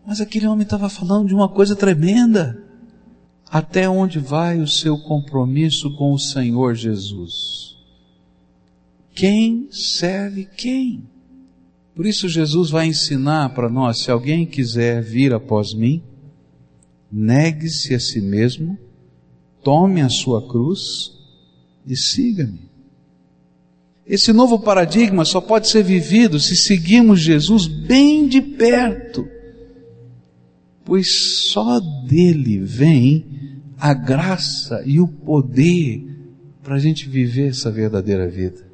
Mas 0.06 0.20
aquele 0.20 0.46
homem 0.46 0.64
estava 0.64 0.88
falando 0.88 1.28
de 1.28 1.34
uma 1.34 1.48
coisa 1.48 1.76
tremenda. 1.76 2.62
Até 3.48 3.88
onde 3.88 4.18
vai 4.18 4.60
o 4.60 4.66
seu 4.66 4.98
compromisso 4.98 5.94
com 5.96 6.12
o 6.12 6.18
Senhor 6.18 6.74
Jesus? 6.74 7.76
Quem 9.14 9.68
serve 9.70 10.48
quem? 10.56 11.04
Por 11.94 12.06
isso, 12.06 12.28
Jesus 12.28 12.70
vai 12.70 12.86
ensinar 12.86 13.50
para 13.54 13.68
nós: 13.68 13.98
se 13.98 14.10
alguém 14.10 14.46
quiser 14.46 15.02
vir 15.02 15.34
após 15.34 15.74
mim, 15.74 16.02
negue-se 17.10 17.94
a 17.94 18.00
si 18.00 18.20
mesmo, 18.20 18.78
tome 19.62 20.00
a 20.00 20.08
sua 20.08 20.46
cruz 20.48 21.12
e 21.86 21.94
siga-me. 21.94 22.70
Esse 24.06 24.32
novo 24.32 24.58
paradigma 24.58 25.24
só 25.24 25.40
pode 25.40 25.68
ser 25.68 25.84
vivido 25.84 26.40
se 26.40 26.56
seguirmos 26.56 27.20
Jesus 27.20 27.66
bem 27.66 28.26
de 28.26 28.40
perto, 28.40 29.28
pois 30.84 31.12
só 31.50 31.80
dele 31.80 32.58
vem 32.58 33.60
a 33.78 33.94
graça 33.94 34.82
e 34.86 35.00
o 35.00 35.08
poder 35.08 36.06
para 36.62 36.76
a 36.76 36.78
gente 36.78 37.08
viver 37.08 37.48
essa 37.48 37.70
verdadeira 37.70 38.28
vida. 38.28 38.64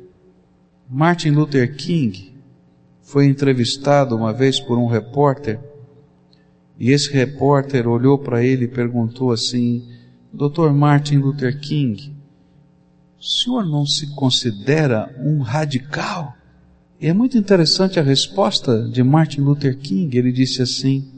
Martin 0.88 1.30
Luther 1.30 1.76
King 1.76 2.34
foi 3.02 3.26
entrevistado 3.26 4.16
uma 4.16 4.32
vez 4.32 4.60
por 4.60 4.78
um 4.78 4.86
repórter 4.86 5.58
e 6.78 6.92
esse 6.92 7.12
repórter 7.12 7.88
olhou 7.88 8.18
para 8.18 8.44
ele 8.44 8.66
e 8.66 8.68
perguntou 8.68 9.32
assim: 9.32 9.84
Dr. 10.32 10.70
Martin 10.72 11.16
Luther 11.16 11.58
King, 11.60 12.14
o 13.18 13.24
senhor 13.24 13.66
não 13.66 13.84
se 13.84 14.14
considera 14.14 15.12
um 15.18 15.40
radical? 15.40 16.34
E 17.00 17.06
é 17.06 17.12
muito 17.12 17.36
interessante 17.36 17.98
a 17.98 18.02
resposta 18.02 18.88
de 18.88 19.02
Martin 19.02 19.40
Luther 19.40 19.76
King. 19.76 20.16
Ele 20.16 20.30
disse 20.30 20.62
assim: 20.62 21.17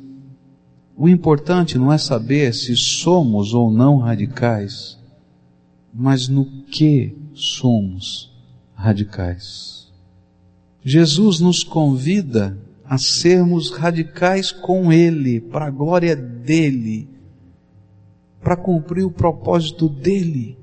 O 1.02 1.08
importante 1.08 1.78
não 1.78 1.90
é 1.90 1.96
saber 1.96 2.52
se 2.52 2.76
somos 2.76 3.54
ou 3.54 3.72
não 3.72 3.96
radicais, 3.96 4.98
mas 5.94 6.28
no 6.28 6.44
que 6.64 7.16
somos 7.32 8.30
radicais. 8.74 9.88
Jesus 10.84 11.40
nos 11.40 11.64
convida 11.64 12.54
a 12.84 12.98
sermos 12.98 13.70
radicais 13.70 14.52
com 14.52 14.92
Ele, 14.92 15.40
para 15.40 15.68
a 15.68 15.70
glória 15.70 16.14
dEle, 16.14 17.08
para 18.42 18.54
cumprir 18.54 19.04
o 19.04 19.10
propósito 19.10 19.88
dEle. 19.88 20.58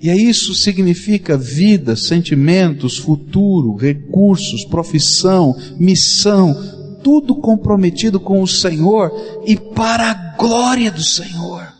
E 0.00 0.10
isso 0.10 0.54
significa 0.54 1.36
vida, 1.36 1.96
sentimentos, 1.96 2.96
futuro, 2.96 3.76
recursos, 3.76 4.64
profissão, 4.64 5.54
missão, 5.78 6.79
tudo 7.02 7.36
comprometido 7.36 8.18
com 8.20 8.42
o 8.42 8.46
Senhor 8.46 9.10
e 9.46 9.56
para 9.56 10.10
a 10.10 10.14
glória 10.36 10.90
do 10.90 11.02
Senhor, 11.02 11.72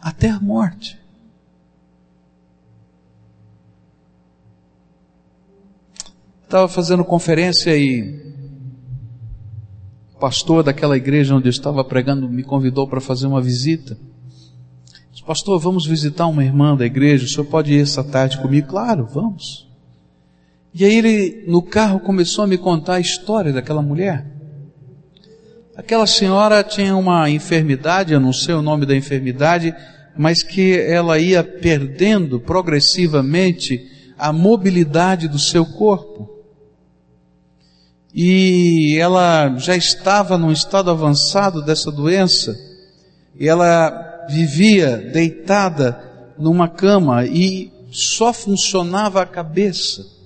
até 0.00 0.30
a 0.30 0.40
morte. 0.40 0.98
Estava 6.44 6.66
fazendo 6.66 7.04
conferência 7.04 7.76
e 7.76 8.34
o 10.14 10.18
pastor 10.18 10.62
daquela 10.62 10.96
igreja 10.96 11.34
onde 11.34 11.46
eu 11.46 11.50
estava 11.50 11.84
pregando 11.84 12.28
me 12.28 12.42
convidou 12.42 12.88
para 12.88 13.00
fazer 13.00 13.26
uma 13.26 13.40
visita. 13.40 13.98
Pastor, 15.28 15.60
vamos 15.60 15.84
visitar 15.84 16.26
uma 16.26 16.42
irmã 16.42 16.74
da 16.74 16.86
igreja, 16.86 17.26
o 17.26 17.28
senhor 17.28 17.44
pode 17.44 17.74
ir 17.74 17.82
essa 17.82 18.02
tarde 18.02 18.40
comigo? 18.40 18.68
Claro, 18.68 19.06
vamos. 19.12 19.67
E 20.74 20.84
aí 20.84 20.96
ele, 20.96 21.44
no 21.46 21.62
carro, 21.62 22.00
começou 22.00 22.44
a 22.44 22.46
me 22.46 22.58
contar 22.58 22.94
a 22.94 23.00
história 23.00 23.52
daquela 23.52 23.82
mulher. 23.82 24.26
Aquela 25.76 26.06
senhora 26.06 26.62
tinha 26.64 26.96
uma 26.96 27.30
enfermidade, 27.30 28.12
eu 28.12 28.20
não 28.20 28.32
sei 28.32 28.54
o 28.54 28.62
nome 28.62 28.84
da 28.84 28.96
enfermidade, 28.96 29.74
mas 30.16 30.42
que 30.42 30.76
ela 30.76 31.18
ia 31.18 31.44
perdendo 31.44 32.40
progressivamente 32.40 33.88
a 34.18 34.32
mobilidade 34.32 35.28
do 35.28 35.38
seu 35.38 35.64
corpo. 35.64 36.28
E 38.12 38.96
ela 38.98 39.56
já 39.58 39.76
estava 39.76 40.36
num 40.36 40.50
estado 40.50 40.90
avançado 40.90 41.64
dessa 41.64 41.92
doença, 41.92 42.58
e 43.38 43.48
ela 43.48 44.26
vivia 44.28 44.96
deitada 44.96 45.96
numa 46.36 46.68
cama 46.68 47.24
e 47.24 47.70
só 47.92 48.32
funcionava 48.32 49.22
a 49.22 49.26
cabeça. 49.26 50.17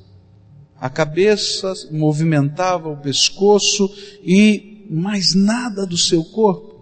A 0.82 0.90
cabeça 0.90 1.72
movimentava 1.92 2.88
o 2.88 2.96
pescoço 2.96 3.88
e 4.24 4.84
mais 4.90 5.32
nada 5.32 5.86
do 5.86 5.96
seu 5.96 6.24
corpo. 6.24 6.74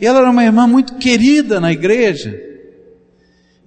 E 0.00 0.06
ela 0.06 0.20
era 0.20 0.30
uma 0.30 0.44
irmã 0.44 0.64
muito 0.64 0.94
querida 0.94 1.58
na 1.58 1.72
igreja. 1.72 2.40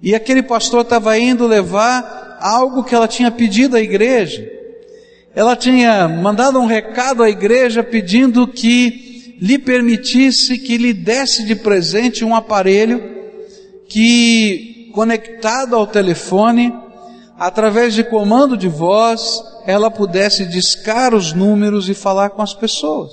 E 0.00 0.14
aquele 0.14 0.42
pastor 0.42 0.80
estava 0.80 1.18
indo 1.18 1.46
levar 1.46 2.38
algo 2.40 2.82
que 2.82 2.94
ela 2.94 3.06
tinha 3.06 3.30
pedido 3.30 3.76
à 3.76 3.80
igreja. 3.82 4.50
Ela 5.34 5.54
tinha 5.54 6.08
mandado 6.08 6.58
um 6.58 6.64
recado 6.64 7.22
à 7.22 7.28
igreja 7.28 7.84
pedindo 7.84 8.48
que 8.48 9.36
lhe 9.38 9.58
permitisse 9.58 10.56
que 10.56 10.78
lhe 10.78 10.94
desse 10.94 11.44
de 11.44 11.54
presente 11.54 12.24
um 12.24 12.34
aparelho 12.34 13.02
que, 13.86 14.90
conectado 14.94 15.76
ao 15.76 15.86
telefone, 15.86 16.72
através 17.38 17.94
de 17.94 18.02
comando 18.02 18.56
de 18.56 18.68
voz, 18.68 19.42
ela 19.64 19.90
pudesse 19.90 20.44
discar 20.44 21.14
os 21.14 21.32
números 21.32 21.88
e 21.88 21.94
falar 21.94 22.30
com 22.30 22.42
as 22.42 22.52
pessoas. 22.52 23.12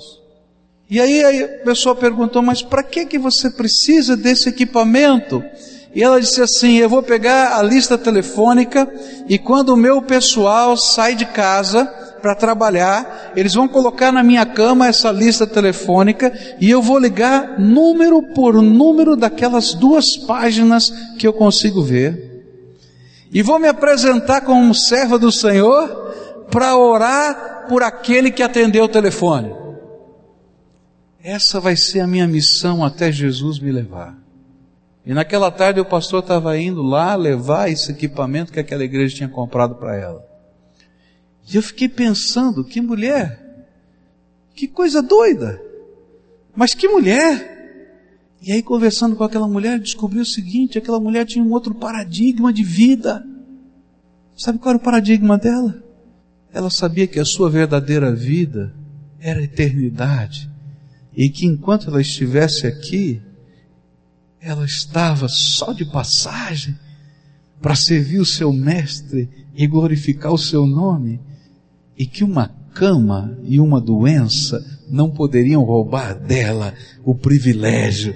E 0.90 1.00
aí 1.00 1.42
a 1.42 1.64
pessoa 1.64 1.94
perguntou, 1.94 2.42
mas 2.42 2.62
para 2.62 2.82
que 2.82 3.06
que 3.06 3.18
você 3.18 3.50
precisa 3.50 4.16
desse 4.16 4.48
equipamento? 4.48 5.42
E 5.94 6.02
ela 6.02 6.20
disse 6.20 6.42
assim: 6.42 6.76
Eu 6.76 6.88
vou 6.88 7.02
pegar 7.02 7.58
a 7.58 7.62
lista 7.62 7.96
telefônica 7.96 8.86
e 9.28 9.38
quando 9.38 9.70
o 9.70 9.76
meu 9.76 10.02
pessoal 10.02 10.76
sai 10.76 11.14
de 11.14 11.24
casa, 11.24 11.86
para 12.20 12.34
trabalhar, 12.34 13.32
eles 13.36 13.54
vão 13.54 13.68
colocar 13.68 14.10
na 14.10 14.22
minha 14.22 14.44
cama 14.44 14.88
essa 14.88 15.12
lista 15.12 15.46
telefônica 15.46 16.32
e 16.60 16.68
eu 16.68 16.82
vou 16.82 16.98
ligar 16.98 17.58
número 17.58 18.20
por 18.34 18.60
número 18.60 19.14
daquelas 19.14 19.74
duas 19.74 20.16
páginas 20.16 20.90
que 21.18 21.26
eu 21.26 21.32
consigo 21.32 21.82
ver. 21.82 22.35
E 23.30 23.42
vou 23.42 23.58
me 23.58 23.68
apresentar 23.68 24.42
como 24.42 24.74
serva 24.74 25.18
do 25.18 25.32
Senhor 25.32 26.46
para 26.50 26.76
orar 26.76 27.66
por 27.68 27.82
aquele 27.82 28.30
que 28.30 28.42
atendeu 28.42 28.84
o 28.84 28.88
telefone. 28.88 29.52
Essa 31.22 31.58
vai 31.58 31.74
ser 31.74 32.00
a 32.00 32.06
minha 32.06 32.26
missão 32.26 32.84
até 32.84 33.10
Jesus 33.10 33.58
me 33.58 33.72
levar. 33.72 34.16
E 35.04 35.12
naquela 35.12 35.50
tarde 35.50 35.80
o 35.80 35.84
pastor 35.84 36.20
estava 36.20 36.56
indo 36.58 36.82
lá 36.82 37.14
levar 37.14 37.70
esse 37.70 37.92
equipamento 37.92 38.52
que 38.52 38.60
aquela 38.60 38.84
igreja 38.84 39.16
tinha 39.16 39.28
comprado 39.28 39.76
para 39.76 39.96
ela. 39.96 40.24
E 41.48 41.56
eu 41.56 41.62
fiquei 41.62 41.88
pensando, 41.88 42.64
que 42.64 42.80
mulher, 42.80 43.68
que 44.54 44.66
coisa 44.66 45.00
doida, 45.00 45.62
mas 46.56 46.74
que 46.74 46.88
mulher. 46.88 47.55
E 48.46 48.52
aí, 48.52 48.62
conversando 48.62 49.16
com 49.16 49.24
aquela 49.24 49.48
mulher, 49.48 49.80
descobri 49.80 50.20
o 50.20 50.24
seguinte: 50.24 50.78
aquela 50.78 51.00
mulher 51.00 51.26
tinha 51.26 51.44
um 51.44 51.50
outro 51.50 51.74
paradigma 51.74 52.52
de 52.52 52.62
vida. 52.62 53.26
Sabe 54.36 54.60
qual 54.60 54.74
era 54.74 54.78
o 54.80 54.84
paradigma 54.84 55.36
dela? 55.36 55.82
Ela 56.52 56.70
sabia 56.70 57.08
que 57.08 57.18
a 57.18 57.24
sua 57.24 57.50
verdadeira 57.50 58.14
vida 58.14 58.72
era 59.18 59.40
a 59.40 59.42
eternidade. 59.42 60.48
E 61.12 61.28
que 61.28 61.44
enquanto 61.44 61.88
ela 61.88 62.00
estivesse 62.00 62.68
aqui, 62.68 63.20
ela 64.40 64.64
estava 64.64 65.26
só 65.28 65.72
de 65.72 65.84
passagem 65.84 66.78
para 67.60 67.74
servir 67.74 68.20
o 68.20 68.24
seu 68.24 68.52
mestre 68.52 69.28
e 69.56 69.66
glorificar 69.66 70.32
o 70.32 70.38
seu 70.38 70.68
nome 70.68 71.20
e 71.98 72.06
que 72.06 72.22
uma 72.22 72.54
cama 72.72 73.36
e 73.42 73.58
uma 73.58 73.80
doença 73.80 74.64
não 74.88 75.10
poderiam 75.10 75.64
roubar 75.64 76.14
dela 76.14 76.72
o 77.02 77.12
privilégio 77.12 78.14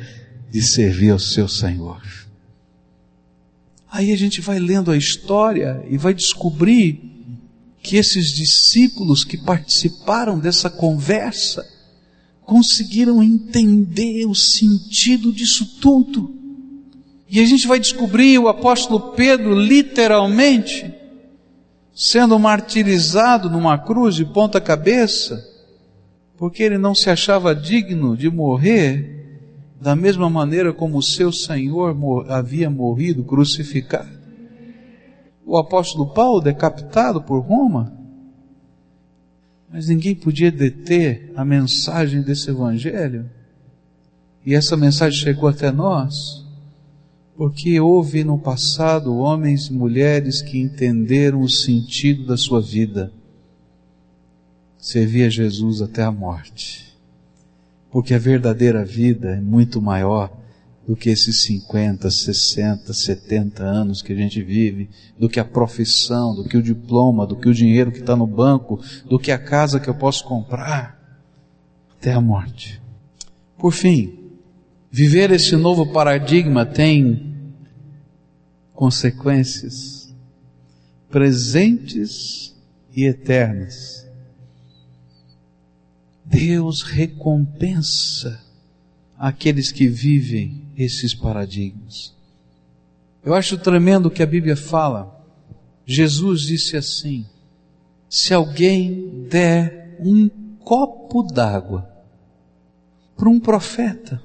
de 0.51 0.63
servir 0.63 1.11
ao 1.11 1.19
seu 1.19 1.49
Senhor. 1.49 2.03
Aí 3.91 4.13
a 4.13 4.17
gente 4.17 4.41
vai 4.41 4.59
lendo 4.59 4.91
a 4.91 4.97
história 4.97 5.85
e 5.89 5.97
vai 5.97 6.15
descobrir 6.15 7.11
que 7.83 7.97
esses 7.97 8.33
discípulos 8.33 9.25
que 9.25 9.37
participaram 9.37 10.39
dessa 10.39 10.69
conversa 10.69 11.67
conseguiram 12.43 13.23
entender 13.23 14.27
o 14.27 14.35
sentido 14.35 15.33
disso 15.33 15.81
tudo. 15.81 16.35
E 17.29 17.41
a 17.41 17.47
gente 17.47 17.67
vai 17.67 17.79
descobrir 17.79 18.39
o 18.39 18.49
apóstolo 18.49 19.13
Pedro 19.13 19.55
literalmente 19.55 20.93
sendo 21.95 22.39
martirizado 22.39 23.51
numa 23.51 23.77
cruz 23.79 24.15
de 24.15 24.25
ponta 24.25 24.61
cabeça, 24.61 25.47
porque 26.37 26.63
ele 26.63 26.79
não 26.79 26.95
se 26.95 27.11
achava 27.11 27.55
digno 27.55 28.17
de 28.17 28.31
morrer 28.31 29.20
da 29.81 29.97
mesma 29.97 30.29
maneira 30.29 30.73
como 30.73 30.99
o 30.99 31.03
seu 31.03 31.33
Senhor 31.33 31.97
havia 32.31 32.69
morrido 32.69 33.25
crucificado. 33.25 34.21
O 35.47 35.57
apóstolo 35.57 36.13
Paulo 36.13 36.41
decapitado 36.41 37.23
por 37.23 37.41
Roma, 37.41 37.93
mas 39.73 39.89
ninguém 39.89 40.15
podia 40.15 40.51
deter 40.51 41.33
a 41.35 41.45
mensagem 41.45 42.23
desse 42.23 42.51
evangelho. 42.51 43.31
E 44.45 44.55
essa 44.55 44.77
mensagem 44.77 45.19
chegou 45.19 45.49
até 45.49 45.71
nós 45.71 46.45
porque 47.41 47.81
houve 47.81 48.23
no 48.23 48.39
passado 48.39 49.17
homens 49.17 49.69
e 49.69 49.73
mulheres 49.73 50.43
que 50.43 50.59
entenderam 50.59 51.41
o 51.41 51.49
sentido 51.49 52.27
da 52.27 52.37
sua 52.37 52.61
vida. 52.61 53.11
Servia 54.77 55.31
Jesus 55.31 55.81
até 55.81 56.03
a 56.03 56.13
morte. 56.13 56.90
Porque 57.91 58.15
a 58.15 58.19
verdadeira 58.19 58.85
vida 58.85 59.31
é 59.37 59.41
muito 59.41 59.83
maior 59.83 60.41
do 60.87 60.97
que 60.97 61.11
esses 61.11 61.43
50, 61.45 62.11
60, 62.11 62.93
70 62.93 63.63
anos 63.63 64.03
que 64.03 64.13
a 64.13 64.17
gente 64.17 64.43
vive, 64.43 64.91
do 65.19 65.29
que 65.29 65.39
a 65.39 65.45
profissão, 65.45 66.35
do 66.35 66.45
que 66.45 66.57
o 66.57 66.63
diploma, 66.63 67.27
do 67.27 67.37
que 67.37 67.49
o 67.49 67.55
dinheiro 67.55 67.93
que 67.93 68.01
está 68.01 68.17
no 68.17 68.27
banco, 68.27 68.81
do 69.09 69.19
que 69.19 69.31
a 69.31 69.39
casa 69.39 69.79
que 69.79 69.89
eu 69.89 69.95
posso 69.95 70.25
comprar, 70.25 70.99
até 71.97 72.13
a 72.13 72.21
morte. 72.21 72.81
Por 73.57 73.73
fim, 73.73 74.19
viver 74.91 75.31
esse 75.31 75.55
novo 75.55 75.93
paradigma 75.93 76.67
tem 76.67 77.55
consequências 78.75 80.15
presentes 81.11 82.57
e 82.97 83.05
eternas. 83.05 84.00
Deus 86.31 86.83
recompensa 86.83 88.41
aqueles 89.19 89.73
que 89.73 89.89
vivem 89.89 90.63
esses 90.77 91.13
paradigmas. 91.13 92.15
Eu 93.25 93.35
acho 93.35 93.59
tremendo 93.59 94.09
que 94.09 94.23
a 94.23 94.27
Bíblia 94.27 94.57
fala. 94.57 95.21
Jesus 95.85 96.43
disse 96.43 96.77
assim: 96.77 97.27
se 98.09 98.33
alguém 98.33 99.27
der 99.29 99.99
um 99.99 100.29
copo 100.61 101.25
d'água 101.25 101.91
para 103.17 103.29
um 103.29 103.41
profeta, 103.41 104.23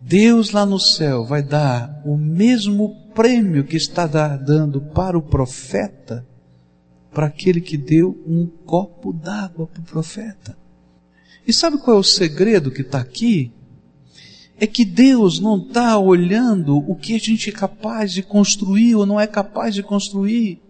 Deus 0.00 0.52
lá 0.52 0.64
no 0.64 0.78
céu 0.78 1.24
vai 1.24 1.42
dar 1.42 2.00
o 2.04 2.16
mesmo 2.16 2.94
prêmio 3.12 3.64
que 3.64 3.76
está 3.76 4.06
dando 4.06 4.80
para 4.80 5.18
o 5.18 5.22
profeta, 5.22 6.24
para 7.12 7.26
aquele 7.26 7.60
que 7.60 7.76
deu 7.76 8.16
um 8.24 8.46
copo 8.46 9.12
d'água 9.12 9.66
para 9.66 9.80
o 9.80 9.84
profeta. 9.84 10.59
E 11.46 11.52
sabe 11.52 11.78
qual 11.78 11.96
é 11.96 12.00
o 12.00 12.04
segredo 12.04 12.70
que 12.70 12.82
está 12.82 12.98
aqui? 12.98 13.52
É 14.58 14.66
que 14.66 14.84
Deus 14.84 15.40
não 15.40 15.58
está 15.58 15.98
olhando 15.98 16.78
o 16.78 16.94
que 16.94 17.14
a 17.14 17.18
gente 17.18 17.48
é 17.48 17.52
capaz 17.52 18.12
de 18.12 18.22
construir 18.22 18.94
ou 18.94 19.06
não 19.06 19.18
é 19.18 19.26
capaz 19.26 19.74
de 19.74 19.82
construir. 19.82 20.60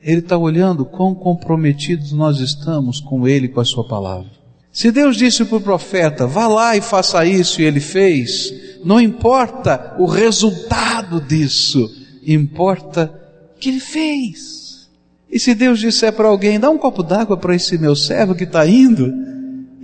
Ele 0.00 0.20
está 0.20 0.38
olhando 0.38 0.84
quão 0.84 1.14
comprometidos 1.14 2.12
nós 2.12 2.40
estamos 2.40 3.00
com 3.00 3.26
Ele, 3.26 3.48
com 3.48 3.60
a 3.60 3.64
Sua 3.64 3.86
palavra. 3.86 4.30
Se 4.76 4.92
Deus 4.92 5.16
disse 5.16 5.42
para 5.44 5.56
o 5.56 5.60
profeta, 5.60 6.26
vá 6.26 6.46
lá 6.46 6.76
e 6.76 6.82
faça 6.82 7.24
isso, 7.24 7.62
e 7.62 7.64
ele 7.64 7.80
fez, 7.80 8.52
não 8.84 9.00
importa 9.00 9.96
o 9.98 10.04
resultado 10.04 11.18
disso, 11.18 11.90
importa 12.26 13.10
que 13.58 13.70
ele 13.70 13.80
fez. 13.80 14.88
E 15.30 15.40
se 15.40 15.54
Deus 15.54 15.80
disser 15.80 16.12
para 16.12 16.28
alguém, 16.28 16.60
dá 16.60 16.68
um 16.68 16.76
copo 16.76 17.02
d'água 17.02 17.38
para 17.38 17.54
esse 17.54 17.78
meu 17.78 17.96
servo 17.96 18.34
que 18.34 18.44
está 18.44 18.66
indo, 18.66 19.10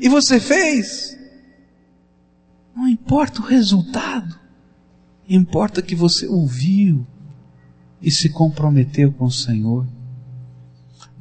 e 0.03 0.09
você 0.09 0.41
fez, 0.41 1.17
não 2.75 2.89
importa 2.89 3.41
o 3.41 3.45
resultado, 3.45 4.37
importa 5.29 5.81
que 5.81 5.95
você 5.95 6.27
ouviu 6.27 7.07
e 8.03 8.11
se 8.11 8.29
comprometeu 8.29 9.13
com 9.13 9.27
o 9.27 9.31
Senhor. 9.31 9.87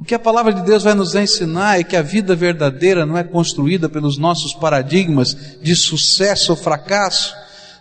O 0.00 0.04
que 0.04 0.16
a 0.16 0.18
palavra 0.18 0.52
de 0.52 0.62
Deus 0.62 0.82
vai 0.82 0.94
nos 0.94 1.14
ensinar 1.14 1.78
é 1.78 1.84
que 1.84 1.94
a 1.94 2.02
vida 2.02 2.34
verdadeira 2.34 3.06
não 3.06 3.16
é 3.16 3.22
construída 3.22 3.88
pelos 3.88 4.18
nossos 4.18 4.52
paradigmas 4.52 5.60
de 5.62 5.76
sucesso 5.76 6.50
ou 6.50 6.58
fracasso, 6.58 7.36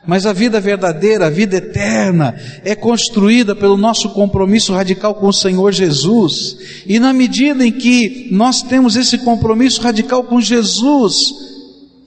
mas 0.06 0.26
a 0.26 0.34
vida 0.34 0.60
verdadeira, 0.60 1.28
a 1.28 1.30
vida 1.30 1.58
eterna, 1.58 2.36
é 2.66 2.76
construída 2.76 3.56
pelo 3.56 3.78
nosso 3.78 4.10
compromisso 4.10 4.74
radical 4.74 5.14
com 5.14 5.28
o 5.28 5.34
Senhor 5.34 5.72
Jesus. 5.72 6.58
E 6.88 7.00
na 7.00 7.14
medida 7.14 7.66
em 7.66 7.72
que 7.72 8.28
nós 8.32 8.64
temos 8.64 8.96
esse 8.96 9.20
compromisso 9.20 9.80
radical 9.82 10.24
com 10.24 10.42
Jesus, 10.42 11.32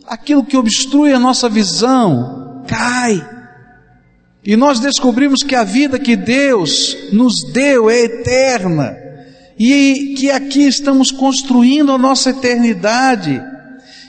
aquilo 0.07 0.45
que 0.45 0.57
obstrui 0.57 1.13
a 1.13 1.21
nossa 1.21 1.49
visão 1.49 2.65
cai. 2.67 3.25
E 4.45 4.57
nós 4.57 4.81
descobrimos 4.81 5.43
que 5.45 5.55
a 5.55 5.63
vida 5.63 5.99
que 5.99 6.17
Deus 6.17 6.97
nos 7.13 7.45
deu 7.53 7.89
é 7.89 8.01
eterna. 8.01 8.97
E 9.57 10.17
que 10.19 10.33
aqui 10.33 10.67
estamos 10.67 11.13
construindo 11.13 11.93
a 11.93 11.99
nossa 11.99 12.31
eternidade. 12.31 13.41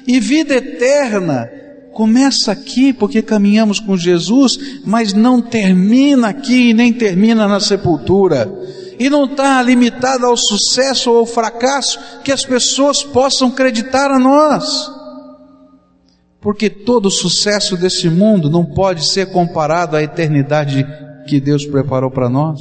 E 0.07 0.19
vida 0.19 0.55
eterna 0.55 1.49
começa 1.95 2.51
aqui 2.51 2.91
porque 2.91 3.21
caminhamos 3.21 3.79
com 3.79 3.95
Jesus, 3.95 4.81
mas 4.85 5.13
não 5.13 5.41
termina 5.41 6.27
aqui 6.27 6.73
nem 6.73 6.91
termina 6.91 7.47
na 7.47 7.61
sepultura. 7.61 8.53
E 8.99 9.09
não 9.09 9.23
está 9.23 9.61
limitada 9.61 10.27
ao 10.27 10.35
sucesso 10.35 11.09
ou 11.09 11.19
ao 11.19 11.25
fracasso 11.25 11.97
que 12.21 12.33
as 12.33 12.43
pessoas 12.43 13.01
possam 13.01 13.47
acreditar 13.47 14.11
a 14.11 14.19
nós. 14.19 14.91
Porque 16.41 16.69
todo 16.69 17.05
o 17.05 17.11
sucesso 17.11 17.77
desse 17.77 18.09
mundo 18.09 18.49
não 18.49 18.65
pode 18.65 19.09
ser 19.09 19.31
comparado 19.31 19.95
à 19.95 20.03
eternidade 20.03 20.85
que 21.25 21.39
Deus 21.39 21.65
preparou 21.65 22.11
para 22.11 22.29
nós. 22.29 22.59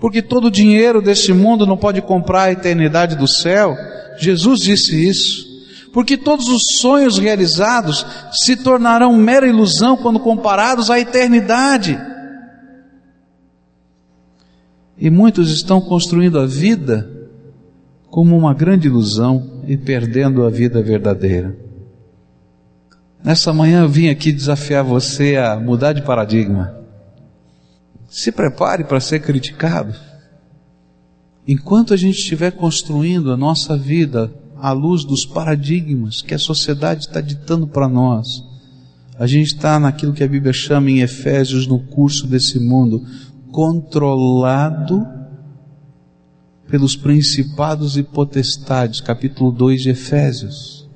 Porque 0.00 0.20
todo 0.20 0.46
o 0.46 0.50
dinheiro 0.50 1.00
desse 1.00 1.32
mundo 1.32 1.64
não 1.64 1.76
pode 1.76 2.02
comprar 2.02 2.42
a 2.42 2.52
eternidade 2.52 3.14
do 3.14 3.28
céu. 3.28 3.76
Jesus 4.18 4.58
disse 4.58 5.08
isso 5.08 5.48
porque 5.92 6.16
todos 6.16 6.48
os 6.48 6.78
sonhos 6.78 7.18
realizados 7.18 8.04
se 8.32 8.56
tornarão 8.56 9.16
mera 9.16 9.46
ilusão 9.46 9.96
quando 9.96 10.20
comparados 10.20 10.90
à 10.90 10.98
eternidade. 10.98 11.98
E 14.96 15.10
muitos 15.10 15.50
estão 15.50 15.80
construindo 15.80 16.38
a 16.38 16.46
vida 16.46 17.08
como 18.10 18.36
uma 18.36 18.52
grande 18.52 18.88
ilusão 18.88 19.62
e 19.66 19.76
perdendo 19.76 20.44
a 20.44 20.50
vida 20.50 20.82
verdadeira. 20.82 21.56
Nessa 23.22 23.52
manhã 23.52 23.82
eu 23.82 23.88
vim 23.88 24.08
aqui 24.08 24.32
desafiar 24.32 24.84
você 24.84 25.36
a 25.36 25.56
mudar 25.58 25.92
de 25.92 26.02
paradigma. 26.02 26.74
Se 28.08 28.32
prepare 28.32 28.84
para 28.84 29.00
ser 29.00 29.20
criticado. 29.20 29.94
Enquanto 31.46 31.94
a 31.94 31.96
gente 31.96 32.18
estiver 32.18 32.52
construindo 32.52 33.32
a 33.32 33.36
nossa 33.36 33.76
vida 33.76 34.32
à 34.60 34.72
luz 34.72 35.04
dos 35.04 35.24
paradigmas 35.24 36.22
que 36.22 36.34
a 36.34 36.38
sociedade 36.38 37.06
está 37.06 37.20
ditando 37.20 37.66
para 37.66 37.88
nós. 37.88 38.44
A 39.18 39.26
gente 39.26 39.54
está 39.54 39.80
naquilo 39.80 40.12
que 40.12 40.22
a 40.22 40.28
Bíblia 40.28 40.52
chama 40.52 40.90
em 40.90 41.00
Efésios, 41.00 41.66
no 41.66 41.80
curso 41.80 42.26
desse 42.26 42.58
mundo, 42.58 43.04
controlado 43.50 45.06
pelos 46.68 46.94
principados 46.94 47.96
e 47.96 48.02
potestades, 48.02 49.00
capítulo 49.00 49.50
2 49.50 49.82
de 49.82 49.90
Efésios. 49.90 50.88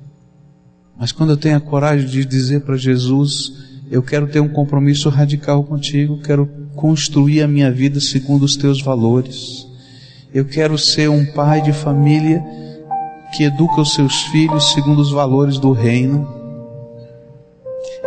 Mas 0.97 1.11
quando 1.11 1.31
eu 1.31 1.37
tenho 1.37 1.57
a 1.57 1.61
coragem 1.61 2.07
de 2.07 2.23
dizer 2.23 2.61
para 2.61 2.77
Jesus, 2.77 3.51
eu 3.91 4.01
quero 4.01 4.27
ter 4.27 4.39
um 4.39 4.47
compromisso 4.47 5.09
radical 5.09 5.63
contigo, 5.63 6.21
quero 6.21 6.47
construir 6.75 7.41
a 7.41 7.47
minha 7.47 7.71
vida 7.71 7.99
segundo 7.99 8.43
os 8.43 8.55
teus 8.55 8.81
valores. 8.81 9.67
Eu 10.33 10.45
quero 10.45 10.77
ser 10.77 11.09
um 11.09 11.25
pai 11.25 11.61
de 11.61 11.73
família 11.73 12.41
que 13.35 13.43
educa 13.43 13.81
os 13.81 13.93
seus 13.93 14.23
filhos 14.23 14.71
segundo 14.71 14.99
os 14.99 15.11
valores 15.11 15.57
do 15.57 15.71
reino. 15.71 16.27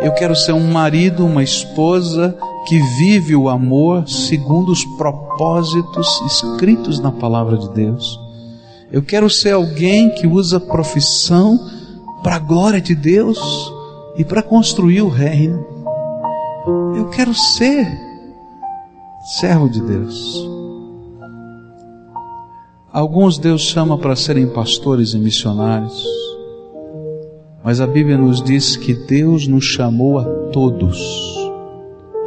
Eu 0.01 0.13
quero 0.13 0.35
ser 0.35 0.53
um 0.53 0.71
marido, 0.71 1.25
uma 1.25 1.43
esposa 1.43 2.37
que 2.67 2.79
vive 2.97 3.35
o 3.35 3.49
amor 3.49 4.07
segundo 4.07 4.71
os 4.71 4.83
propósitos 4.97 6.21
escritos 6.21 6.99
na 6.99 7.11
palavra 7.11 7.57
de 7.57 7.69
Deus. 7.69 8.19
Eu 8.91 9.03
quero 9.03 9.29
ser 9.29 9.51
alguém 9.51 10.09
que 10.11 10.25
usa 10.25 10.59
profissão 10.59 11.59
para 12.23 12.35
a 12.35 12.39
glória 12.39 12.79
de 12.79 12.95
Deus 12.95 13.39
e 14.17 14.23
para 14.23 14.41
construir 14.41 15.01
o 15.01 15.09
reino. 15.09 15.65
Eu 16.95 17.09
quero 17.09 17.33
ser 17.33 17.87
servo 19.39 19.69
de 19.69 19.81
Deus. 19.81 20.56
Alguns 22.97 23.37
Deus 23.37 23.61
chama 23.61 23.95
para 23.95 24.15
serem 24.15 24.47
pastores 24.47 25.13
e 25.13 25.19
missionários, 25.19 26.03
mas 27.63 27.79
a 27.79 27.85
Bíblia 27.85 28.17
nos 28.17 28.41
diz 28.41 28.75
que 28.75 28.95
Deus 28.95 29.45
nos 29.45 29.65
chamou 29.65 30.17
a 30.17 30.23
todos, 30.51 30.97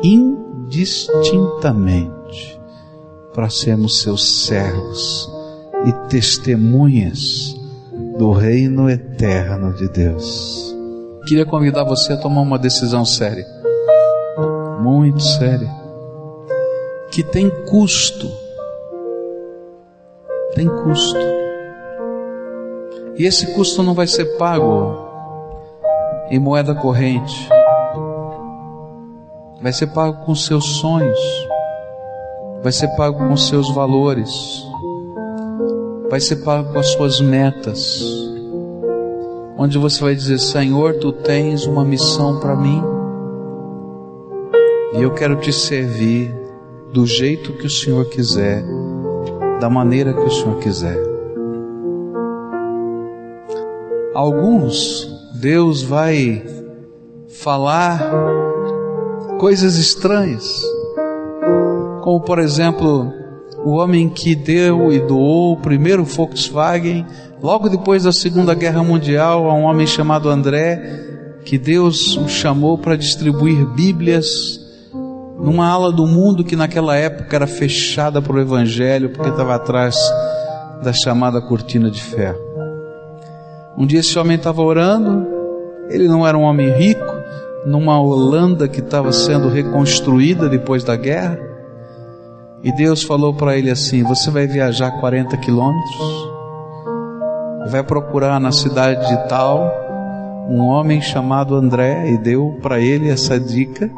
indistintamente, 0.00 2.60
para 3.34 3.50
sermos 3.50 4.00
seus 4.00 4.46
servos 4.46 5.28
e 5.86 5.92
testemunhas 6.08 7.56
do 8.16 8.30
reino 8.30 8.88
eterno 8.88 9.74
de 9.74 9.88
Deus. 9.88 10.72
Queria 11.26 11.46
convidar 11.46 11.82
você 11.82 12.12
a 12.12 12.16
tomar 12.16 12.42
uma 12.42 12.60
decisão 12.60 13.04
séria, 13.04 13.44
muito 14.80 15.20
séria, 15.20 15.74
que 17.10 17.24
tem 17.24 17.50
custo 17.68 18.30
tem 20.60 20.68
custo. 20.68 21.18
E 23.16 23.24
esse 23.24 23.54
custo 23.54 23.82
não 23.82 23.94
vai 23.94 24.06
ser 24.06 24.36
pago 24.36 25.08
em 26.30 26.38
moeda 26.38 26.74
corrente, 26.74 27.48
vai 29.62 29.72
ser 29.72 29.86
pago 29.88 30.24
com 30.26 30.34
seus 30.34 30.64
sonhos, 30.76 31.18
vai 32.62 32.72
ser 32.72 32.88
pago 32.88 33.26
com 33.26 33.36
seus 33.38 33.74
valores, 33.74 34.62
vai 36.10 36.20
ser 36.20 36.36
pago 36.36 36.72
com 36.72 36.78
as 36.78 36.88
suas 36.88 37.22
metas, 37.22 38.02
onde 39.56 39.78
você 39.78 40.02
vai 40.02 40.14
dizer: 40.14 40.38
Senhor, 40.38 40.94
tu 40.98 41.10
tens 41.10 41.64
uma 41.64 41.84
missão 41.84 42.38
para 42.38 42.54
mim. 42.54 42.82
E 44.92 45.02
eu 45.02 45.14
quero 45.14 45.36
te 45.36 45.52
servir 45.52 46.34
do 46.92 47.06
jeito 47.06 47.54
que 47.54 47.66
o 47.66 47.70
Senhor 47.70 48.04
quiser, 48.06 48.62
da 49.60 49.68
maneira 49.68 50.14
que 50.14 50.20
o 50.20 50.30
Senhor 50.30 50.58
quiser. 50.58 50.98
Alguns, 54.14 55.06
Deus 55.34 55.82
vai 55.82 56.42
falar 57.28 58.10
coisas 59.38 59.76
estranhas, 59.76 60.62
como 62.02 62.20
por 62.22 62.38
exemplo, 62.38 63.12
o 63.64 63.72
homem 63.72 64.08
que 64.08 64.34
deu 64.34 64.90
e 64.90 64.98
doou 64.98 65.52
o 65.52 65.60
primeiro 65.60 66.04
Volkswagen, 66.04 67.06
logo 67.42 67.68
depois 67.68 68.04
da 68.04 68.12
Segunda 68.12 68.54
Guerra 68.54 68.82
Mundial, 68.82 69.48
a 69.48 69.54
um 69.54 69.64
homem 69.64 69.86
chamado 69.86 70.30
André, 70.30 71.38
que 71.44 71.58
Deus 71.58 72.16
o 72.16 72.28
chamou 72.28 72.78
para 72.78 72.96
distribuir 72.96 73.66
Bíblias 73.66 74.59
numa 75.42 75.66
ala 75.66 75.90
do 75.90 76.06
mundo 76.06 76.44
que 76.44 76.54
naquela 76.54 76.96
época 76.96 77.34
era 77.34 77.46
fechada 77.46 78.20
para 78.20 78.34
o 78.34 78.40
Evangelho, 78.40 79.10
porque 79.10 79.30
estava 79.30 79.54
atrás 79.54 79.96
da 80.82 80.92
chamada 80.92 81.40
cortina 81.40 81.90
de 81.90 82.02
ferro. 82.02 82.38
Um 83.76 83.86
dia 83.86 84.00
esse 84.00 84.18
homem 84.18 84.36
estava 84.36 84.62
orando, 84.62 85.26
ele 85.88 86.06
não 86.06 86.26
era 86.26 86.36
um 86.36 86.42
homem 86.42 86.70
rico, 86.70 87.20
numa 87.64 88.00
Holanda 88.00 88.68
que 88.68 88.80
estava 88.80 89.12
sendo 89.12 89.48
reconstruída 89.48 90.48
depois 90.48 90.84
da 90.84 90.96
guerra, 90.96 91.38
e 92.62 92.72
Deus 92.72 93.02
falou 93.02 93.32
para 93.34 93.56
ele 93.56 93.70
assim: 93.70 94.02
Você 94.02 94.30
vai 94.30 94.46
viajar 94.46 94.90
40 95.00 95.36
quilômetros, 95.38 96.30
vai 97.70 97.82
procurar 97.82 98.38
na 98.38 98.52
cidade 98.52 99.08
de 99.08 99.28
tal 99.28 99.70
um 100.48 100.60
homem 100.66 101.00
chamado 101.00 101.54
André, 101.54 102.10
e 102.10 102.18
deu 102.18 102.58
para 102.60 102.80
ele 102.80 103.08
essa 103.08 103.38
dica 103.38 103.90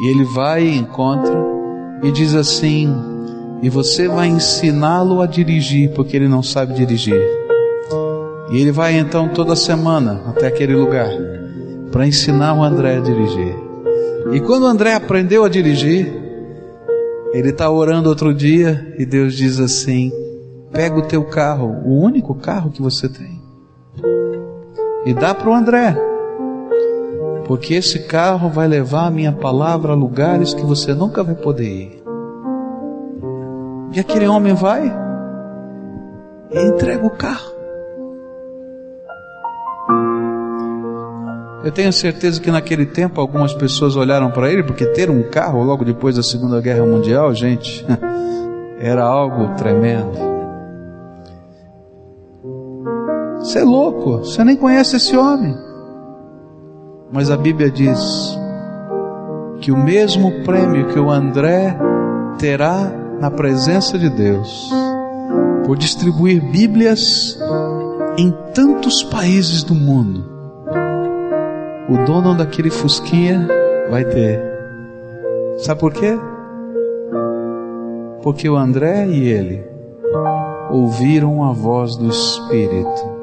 e 0.00 0.08
ele 0.08 0.24
vai 0.24 0.64
e 0.64 0.78
encontra 0.78 1.34
e 2.02 2.10
diz 2.10 2.34
assim: 2.34 2.88
e 3.62 3.68
você 3.68 4.08
vai 4.08 4.28
ensiná-lo 4.28 5.20
a 5.20 5.26
dirigir, 5.26 5.90
porque 5.90 6.16
ele 6.16 6.28
não 6.28 6.42
sabe 6.42 6.72
dirigir. 6.72 7.20
E 8.50 8.58
ele 8.58 8.72
vai 8.72 8.98
então 8.98 9.28
toda 9.28 9.54
semana 9.54 10.22
até 10.26 10.46
aquele 10.46 10.74
lugar 10.74 11.10
para 11.92 12.06
ensinar 12.06 12.54
o 12.54 12.64
André 12.64 12.96
a 12.96 13.00
dirigir. 13.00 13.54
E 14.32 14.40
quando 14.40 14.62
o 14.62 14.66
André 14.66 14.94
aprendeu 14.94 15.44
a 15.44 15.48
dirigir, 15.48 16.10
ele 17.32 17.50
está 17.50 17.70
orando 17.70 18.08
outro 18.08 18.32
dia 18.32 18.94
e 18.98 19.04
Deus 19.04 19.34
diz 19.34 19.60
assim: 19.60 20.10
pega 20.72 20.96
o 20.96 21.06
teu 21.06 21.24
carro, 21.24 21.82
o 21.84 22.00
único 22.00 22.34
carro 22.34 22.70
que 22.70 22.80
você 22.80 23.08
tem, 23.08 23.40
e 25.04 25.12
dá 25.12 25.34
para 25.34 25.50
o 25.50 25.54
André 25.54 26.09
porque 27.50 27.74
esse 27.74 27.98
carro 28.06 28.48
vai 28.48 28.68
levar 28.68 29.06
a 29.06 29.10
minha 29.10 29.32
palavra 29.32 29.90
a 29.90 29.96
lugares 29.96 30.54
que 30.54 30.62
você 30.62 30.94
nunca 30.94 31.24
vai 31.24 31.34
poder 31.34 31.68
ir. 31.68 32.02
E 33.92 33.98
aquele 33.98 34.28
homem 34.28 34.54
vai 34.54 34.86
e 36.52 36.62
entrega 36.62 37.04
o 37.04 37.10
carro. 37.10 37.50
Eu 41.64 41.72
tenho 41.72 41.92
certeza 41.92 42.40
que 42.40 42.52
naquele 42.52 42.86
tempo 42.86 43.20
algumas 43.20 43.52
pessoas 43.52 43.96
olharam 43.96 44.30
para 44.30 44.48
ele, 44.48 44.62
porque 44.62 44.86
ter 44.86 45.10
um 45.10 45.24
carro 45.24 45.64
logo 45.64 45.84
depois 45.84 46.14
da 46.14 46.22
Segunda 46.22 46.60
Guerra 46.60 46.86
Mundial, 46.86 47.34
gente, 47.34 47.84
era 48.78 49.02
algo 49.02 49.56
tremendo. 49.56 50.16
Você 53.40 53.58
é 53.58 53.64
louco, 53.64 54.18
você 54.18 54.44
nem 54.44 54.54
conhece 54.54 54.94
esse 54.94 55.16
homem. 55.16 55.69
Mas 57.12 57.28
a 57.28 57.36
Bíblia 57.36 57.70
diz 57.70 58.38
que 59.60 59.72
o 59.72 59.76
mesmo 59.76 60.44
prêmio 60.44 60.86
que 60.88 60.98
o 60.98 61.10
André 61.10 61.76
terá 62.38 62.90
na 63.20 63.30
presença 63.30 63.98
de 63.98 64.08
Deus 64.08 64.70
por 65.66 65.76
distribuir 65.76 66.40
Bíblias 66.40 67.38
em 68.16 68.32
tantos 68.54 69.02
países 69.02 69.64
do 69.64 69.74
mundo, 69.74 70.24
o 71.88 72.04
dono 72.06 72.36
daquele 72.36 72.70
Fusquinha 72.70 73.46
vai 73.90 74.04
ter. 74.04 74.40
Sabe 75.58 75.80
por 75.80 75.92
quê? 75.92 76.16
Porque 78.22 78.48
o 78.48 78.56
André 78.56 79.06
e 79.08 79.28
ele 79.28 79.64
ouviram 80.70 81.42
a 81.42 81.52
voz 81.52 81.96
do 81.96 82.08
Espírito 82.08 83.20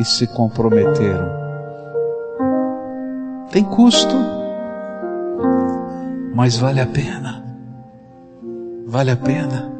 e 0.00 0.04
se 0.04 0.26
comprometeram 0.28 1.37
tem 3.50 3.64
custo, 3.64 4.14
mas 6.34 6.58
vale 6.58 6.80
a 6.80 6.86
pena. 6.86 7.44
Vale 8.86 9.10
a 9.10 9.16
pena. 9.16 9.72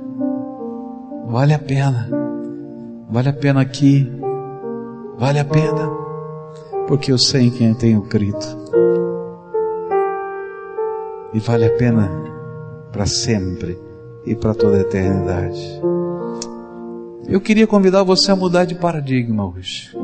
Vale 1.27 1.55
a 1.55 1.59
pena. 1.59 2.09
Vale 3.11 3.29
a 3.29 3.33
pena 3.33 3.61
aqui. 3.61 4.11
Vale 5.19 5.39
a 5.39 5.45
pena. 5.45 5.91
Porque 6.87 7.13
eu 7.13 7.19
sei 7.19 7.47
em 7.47 7.51
quem 7.51 7.75
tenho 7.75 8.03
crido. 8.03 8.39
E 11.35 11.39
vale 11.39 11.67
a 11.67 11.77
pena 11.77 12.11
para 12.91 13.07
sempre 13.07 13.79
e 14.25 14.35
para 14.35 14.55
toda 14.55 14.79
a 14.79 14.81
eternidade. 14.81 15.81
Eu 17.29 17.41
queria 17.41 17.67
convidar 17.67 18.03
você 18.03 18.31
a 18.31 18.37
mudar 18.37 18.65
de 18.65 18.75
paradigma 18.75 19.47
hoje 19.47 19.95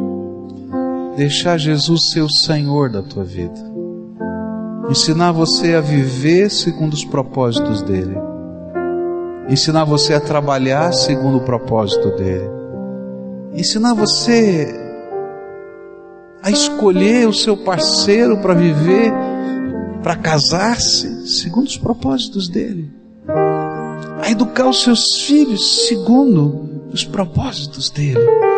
deixar 1.16 1.58
Jesus 1.58 2.10
ser 2.10 2.22
o 2.22 2.30
Senhor 2.30 2.90
da 2.90 3.02
tua 3.02 3.24
vida, 3.24 3.60
ensinar 4.90 5.32
você 5.32 5.74
a 5.74 5.80
viver 5.80 6.50
segundo 6.50 6.94
os 6.94 7.04
propósitos 7.04 7.82
dele, 7.82 8.16
ensinar 9.48 9.84
você 9.84 10.14
a 10.14 10.20
trabalhar 10.20 10.92
segundo 10.92 11.38
o 11.38 11.44
propósito 11.44 12.10
dele, 12.16 12.50
ensinar 13.54 13.94
você 13.94 14.74
a 16.42 16.50
escolher 16.50 17.28
o 17.28 17.32
seu 17.32 17.56
parceiro 17.56 18.38
para 18.38 18.52
viver, 18.52 19.12
para 20.02 20.16
casar-se 20.16 21.26
segundo 21.28 21.66
os 21.66 21.78
propósitos 21.78 22.48
dele, 22.48 22.90
a 24.20 24.30
educar 24.30 24.68
os 24.68 24.82
seus 24.82 25.22
filhos 25.22 25.86
segundo 25.86 26.68
os 26.92 27.04
propósitos 27.04 27.88
dele. 27.88 28.53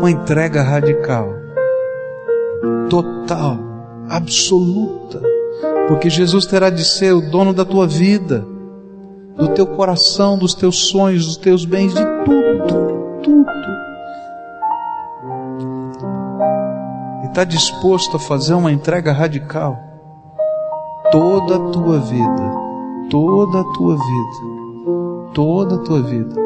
Uma 0.00 0.10
entrega 0.10 0.62
radical, 0.62 1.28
total, 2.88 3.58
absoluta, 4.08 5.20
porque 5.88 6.08
Jesus 6.08 6.46
terá 6.46 6.70
de 6.70 6.82
ser 6.86 7.12
o 7.12 7.20
dono 7.20 7.52
da 7.52 7.66
tua 7.66 7.86
vida, 7.86 8.42
do 9.36 9.48
teu 9.48 9.66
coração, 9.66 10.38
dos 10.38 10.54
teus 10.54 10.88
sonhos, 10.88 11.26
dos 11.26 11.36
teus 11.36 11.66
bens, 11.66 11.92
de 11.92 12.00
tudo, 12.24 13.20
tudo. 13.22 13.50
E 17.22 17.26
está 17.26 17.44
disposto 17.44 18.16
a 18.16 18.20
fazer 18.20 18.54
uma 18.54 18.72
entrega 18.72 19.12
radical, 19.12 19.76
toda 21.12 21.56
a 21.56 21.70
tua 21.72 21.98
vida, 21.98 22.52
toda 23.10 23.60
a 23.60 23.64
tua 23.74 23.96
vida, 23.96 25.32
toda 25.34 25.74
a 25.74 25.78
tua 25.78 26.00
vida, 26.00 26.36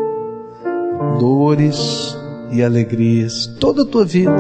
dores, 1.20 2.23
e 2.54 2.62
alegrias 2.62 3.46
toda 3.58 3.82
a 3.82 3.84
tua 3.84 4.04
vida, 4.04 4.36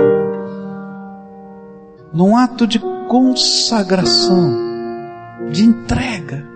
num 2.12 2.36
ato 2.36 2.64
de 2.64 2.78
consagração, 3.08 4.54
de 5.50 5.64
entrega, 5.64 6.46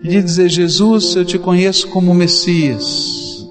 de 0.00 0.22
dizer: 0.22 0.48
Jesus, 0.48 1.16
eu 1.16 1.24
te 1.24 1.38
conheço 1.38 1.88
como 1.88 2.14
Messias. 2.14 3.48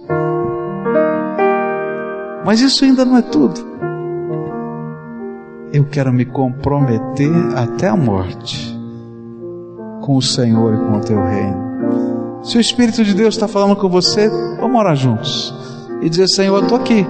Mas 2.45 2.61
isso 2.61 2.85
ainda 2.85 3.03
não 3.03 3.17
é 3.17 3.21
tudo. 3.21 3.67
Eu 5.73 5.83
quero 5.83 6.13
me 6.13 6.23
comprometer 6.23 7.33
até 7.57 7.89
a 7.89 7.97
morte 7.97 8.73
com 10.01 10.15
o 10.15 10.21
Senhor 10.21 10.73
e 10.73 10.77
com 10.77 10.97
o 10.97 11.01
teu 11.01 11.21
reino. 11.21 11.67
Se 12.43 12.57
o 12.57 12.61
Espírito 12.61 13.03
de 13.03 13.13
Deus 13.13 13.35
está 13.35 13.49
falando 13.49 13.75
com 13.75 13.89
você, 13.89 14.29
vamos 14.61 14.79
orar 14.79 14.95
juntos 14.95 15.76
e 16.01 16.09
dizer: 16.09 16.27
Senhor, 16.27 16.57
eu 16.57 16.63
estou 16.63 16.77
aqui. 16.77 17.05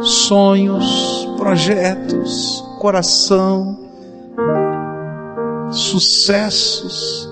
Sonhos, 0.00 1.28
projetos, 1.36 2.64
coração, 2.78 3.78
sucessos, 5.70 7.28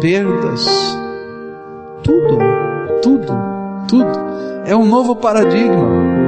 perdas, 0.00 0.66
tudo, 2.02 2.38
tudo, 3.02 3.34
tudo. 3.86 4.18
É 4.64 4.74
um 4.74 4.84
novo 4.84 5.16
paradigma 5.16 6.18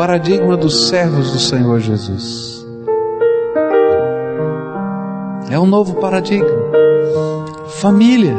paradigma 0.00 0.56
dos 0.56 0.88
servos 0.88 1.30
do 1.30 1.38
Senhor 1.38 1.78
Jesus. 1.78 2.66
É 5.50 5.58
um 5.58 5.66
novo 5.66 5.96
paradigma. 5.96 6.48
Família, 7.68 8.34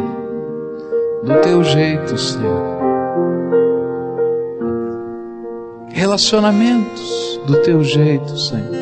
do 1.24 1.39
teu 1.41 1.63
jeito, 1.63 2.17
Senhor. 2.17 2.80
Relacionamentos 6.01 7.39
do 7.45 7.61
teu 7.61 7.83
jeito, 7.83 8.35
Senhor. 8.35 8.75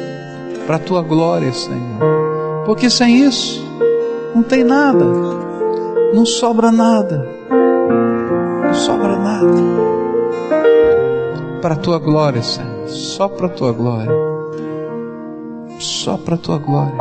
Para 0.66 0.78
a 0.78 0.80
tua 0.80 1.02
glória, 1.02 1.52
Senhor. 1.52 2.64
Porque 2.66 2.90
sem 2.90 3.26
isso, 3.26 3.62
não 4.34 4.42
tem 4.42 4.64
nada, 4.64 5.04
não 6.14 6.26
sobra 6.26 6.72
nada, 6.72 7.28
não 8.64 8.74
sobra 8.74 9.18
nada. 9.18 9.52
Para 11.62 11.74
a 11.74 11.78
tua 11.78 12.00
glória, 12.00 12.42
Senhor. 12.42 12.88
Só 12.88 13.28
para 13.28 13.48
a 13.48 13.50
tua 13.50 13.74
glória. 13.74 14.12
Só 15.78 16.16
para 16.16 16.36
a 16.36 16.38
tua 16.38 16.58
glória. 16.58 16.96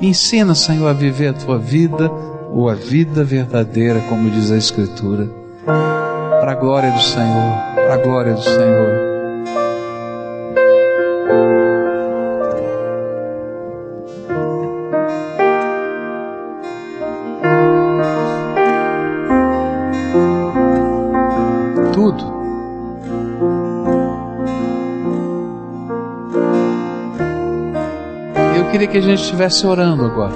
Ensina, 0.00 0.54
Senhor, 0.54 0.86
a 0.86 0.92
viver 0.92 1.30
a 1.30 1.34
tua 1.34 1.58
vida 1.58 2.08
ou 2.48 2.70
a 2.70 2.74
vida 2.76 3.24
verdadeira, 3.24 3.98
como 4.08 4.30
diz 4.30 4.52
a 4.52 4.56
Escritura, 4.56 5.28
para 5.64 6.52
a 6.52 6.54
glória 6.54 6.92
do 6.92 7.00
Senhor, 7.00 7.73
para 7.84 7.94
a 7.94 7.96
glória 7.98 8.34
do 8.34 8.42
Senhor. 8.42 9.14
queria 28.74 28.88
que 28.88 28.98
a 28.98 29.00
gente 29.00 29.22
estivesse 29.22 29.64
orando 29.64 30.04
agora. 30.04 30.34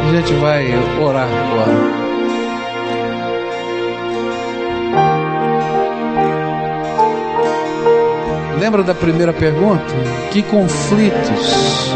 A 0.00 0.14
gente 0.14 0.32
vai 0.40 0.72
orar 0.98 1.28
agora. 1.28 2.01
Lembra 8.62 8.84
da 8.84 8.94
primeira 8.94 9.32
pergunta? 9.32 9.92
Que 10.30 10.40
conflitos 10.40 11.90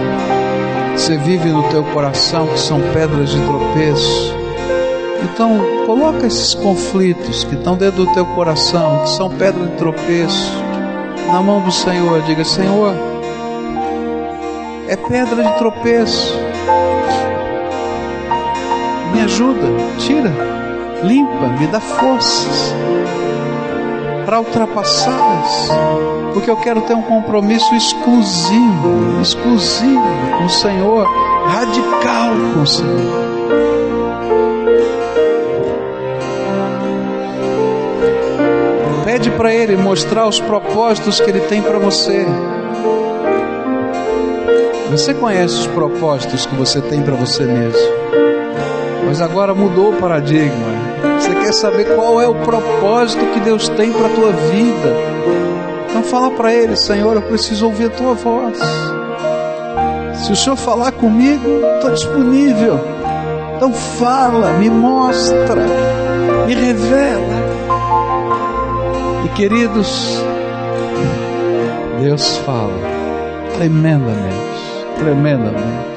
você 0.96 1.16
vive 1.16 1.48
no 1.48 1.62
teu 1.68 1.84
coração 1.84 2.48
que 2.48 2.58
são 2.58 2.80
pedras 2.92 3.30
de 3.30 3.40
tropeço? 3.40 4.34
Então, 5.22 5.60
coloca 5.86 6.26
esses 6.26 6.54
conflitos 6.54 7.44
que 7.44 7.54
estão 7.54 7.76
dentro 7.76 8.04
do 8.04 8.12
teu 8.12 8.26
coração, 8.26 9.04
que 9.04 9.10
são 9.10 9.30
pedras 9.30 9.70
de 9.70 9.76
tropeço 9.76 10.52
na 11.28 11.40
mão 11.40 11.60
do 11.60 11.70
Senhor. 11.70 12.20
Diga: 12.22 12.44
Senhor, 12.44 12.96
é 14.88 14.96
pedra 14.96 15.44
de 15.44 15.58
tropeço. 15.58 16.34
Me 19.14 19.20
ajuda, 19.20 19.68
tira, 19.98 20.32
limpa, 21.04 21.46
me 21.60 21.68
dá 21.68 21.78
forças 21.78 22.74
para 24.26 24.40
ultrapassá-las, 24.40 25.70
porque 26.34 26.50
eu 26.50 26.56
quero 26.56 26.80
ter 26.80 26.94
um 26.94 27.02
compromisso 27.02 27.72
exclusivo, 27.76 29.20
exclusivo 29.22 30.02
com 30.36 30.44
o 30.46 30.50
Senhor, 30.50 31.06
radical 31.46 32.32
com 32.52 32.62
o 32.62 32.66
Senhor. 32.66 33.36
Pede 39.04 39.30
para 39.30 39.54
Ele 39.54 39.76
mostrar 39.76 40.26
os 40.26 40.40
propósitos 40.40 41.20
que 41.20 41.30
Ele 41.30 41.40
tem 41.42 41.62
para 41.62 41.78
você. 41.78 42.26
Você 44.90 45.14
conhece 45.14 45.54
os 45.54 45.66
propósitos 45.68 46.44
que 46.46 46.54
você 46.56 46.80
tem 46.80 47.00
para 47.00 47.14
você 47.14 47.44
mesmo, 47.44 47.80
mas 49.06 49.22
agora 49.22 49.54
mudou 49.54 49.92
o 49.92 49.96
paradigma. 49.96 50.75
Quer 51.46 51.54
saber 51.54 51.94
qual 51.94 52.20
é 52.20 52.26
o 52.26 52.34
propósito 52.34 53.24
que 53.26 53.38
Deus 53.38 53.68
tem 53.68 53.92
para 53.92 54.06
a 54.06 54.08
tua 54.08 54.32
vida? 54.32 54.96
Então 55.88 56.02
fala 56.02 56.28
para 56.32 56.52
Ele, 56.52 56.74
Senhor, 56.74 57.14
eu 57.14 57.22
preciso 57.22 57.66
ouvir 57.66 57.84
a 57.84 57.90
tua 57.90 58.14
voz. 58.14 58.58
Se 60.24 60.32
o 60.32 60.34
Senhor 60.34 60.56
falar 60.56 60.90
comigo, 60.90 61.46
estou 61.76 61.92
disponível. 61.92 62.80
Então 63.54 63.72
fala, 63.72 64.54
me 64.54 64.68
mostra, 64.68 65.62
me 66.48 66.52
revela. 66.52 67.36
Queridos, 69.36 70.20
Deus 72.00 72.38
fala 72.38 72.74
tremendamente, 73.56 74.84
tremendamente. 74.98 75.95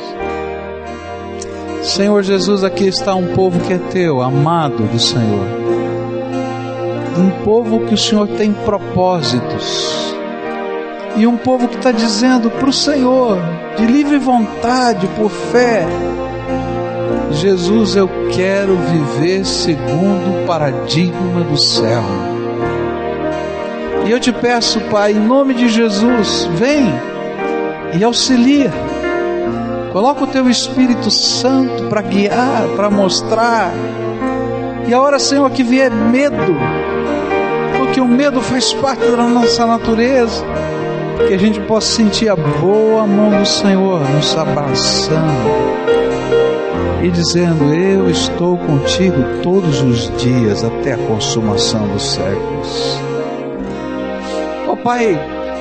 Senhor 1.89 2.21
Jesus, 2.21 2.63
aqui 2.63 2.85
está 2.85 3.15
um 3.15 3.33
povo 3.33 3.59
que 3.61 3.73
é 3.73 3.79
teu, 3.79 4.21
amado 4.21 4.83
do 4.83 4.99
Senhor. 4.99 5.43
Um 7.17 7.43
povo 7.43 7.79
que 7.87 7.95
o 7.95 7.97
Senhor 7.97 8.27
tem 8.27 8.53
propósitos. 8.53 10.13
E 11.17 11.25
um 11.25 11.35
povo 11.35 11.67
que 11.67 11.77
está 11.77 11.91
dizendo 11.91 12.51
para 12.51 12.69
o 12.69 12.73
Senhor, 12.73 13.39
de 13.75 13.87
livre 13.87 14.19
vontade, 14.19 15.07
por 15.17 15.31
fé, 15.31 15.83
Jesus, 17.31 17.95
eu 17.95 18.07
quero 18.33 18.77
viver 18.77 19.43
segundo 19.43 20.43
o 20.43 20.45
paradigma 20.45 21.41
do 21.41 21.57
céu. 21.57 22.03
E 24.05 24.11
eu 24.11 24.19
te 24.19 24.31
peço, 24.31 24.79
Pai, 24.91 25.13
em 25.13 25.19
nome 25.19 25.55
de 25.55 25.67
Jesus, 25.67 26.47
vem 26.53 26.85
e 27.99 28.03
auxilia. 28.03 28.71
Coloca 29.91 30.23
o 30.23 30.27
teu 30.27 30.49
Espírito 30.49 31.09
Santo 31.09 31.83
para 31.85 32.01
guiar, 32.01 32.67
para 32.75 32.89
mostrar. 32.89 33.71
E 34.87 34.93
a 34.93 35.01
hora, 35.01 35.19
Senhor, 35.19 35.49
que 35.51 35.63
vier 35.63 35.91
medo, 35.91 36.55
porque 37.77 37.99
o 37.99 38.07
medo 38.07 38.41
faz 38.41 38.73
parte 38.73 39.05
da 39.05 39.23
nossa 39.23 39.65
natureza, 39.65 40.43
que 41.27 41.33
a 41.33 41.37
gente 41.37 41.59
possa 41.61 41.87
sentir 41.95 42.29
a 42.29 42.35
boa 42.35 43.05
mão 43.05 43.39
do 43.39 43.45
Senhor 43.45 43.99
nos 44.11 44.37
abraçando 44.37 45.49
e 47.03 47.09
dizendo: 47.09 47.73
Eu 47.73 48.09
estou 48.09 48.57
contigo 48.57 49.41
todos 49.43 49.81
os 49.81 50.11
dias 50.17 50.63
até 50.63 50.93
a 50.93 50.97
consumação 50.97 51.87
dos 51.87 52.13
séculos. 52.13 52.99
Pai, 54.83 55.19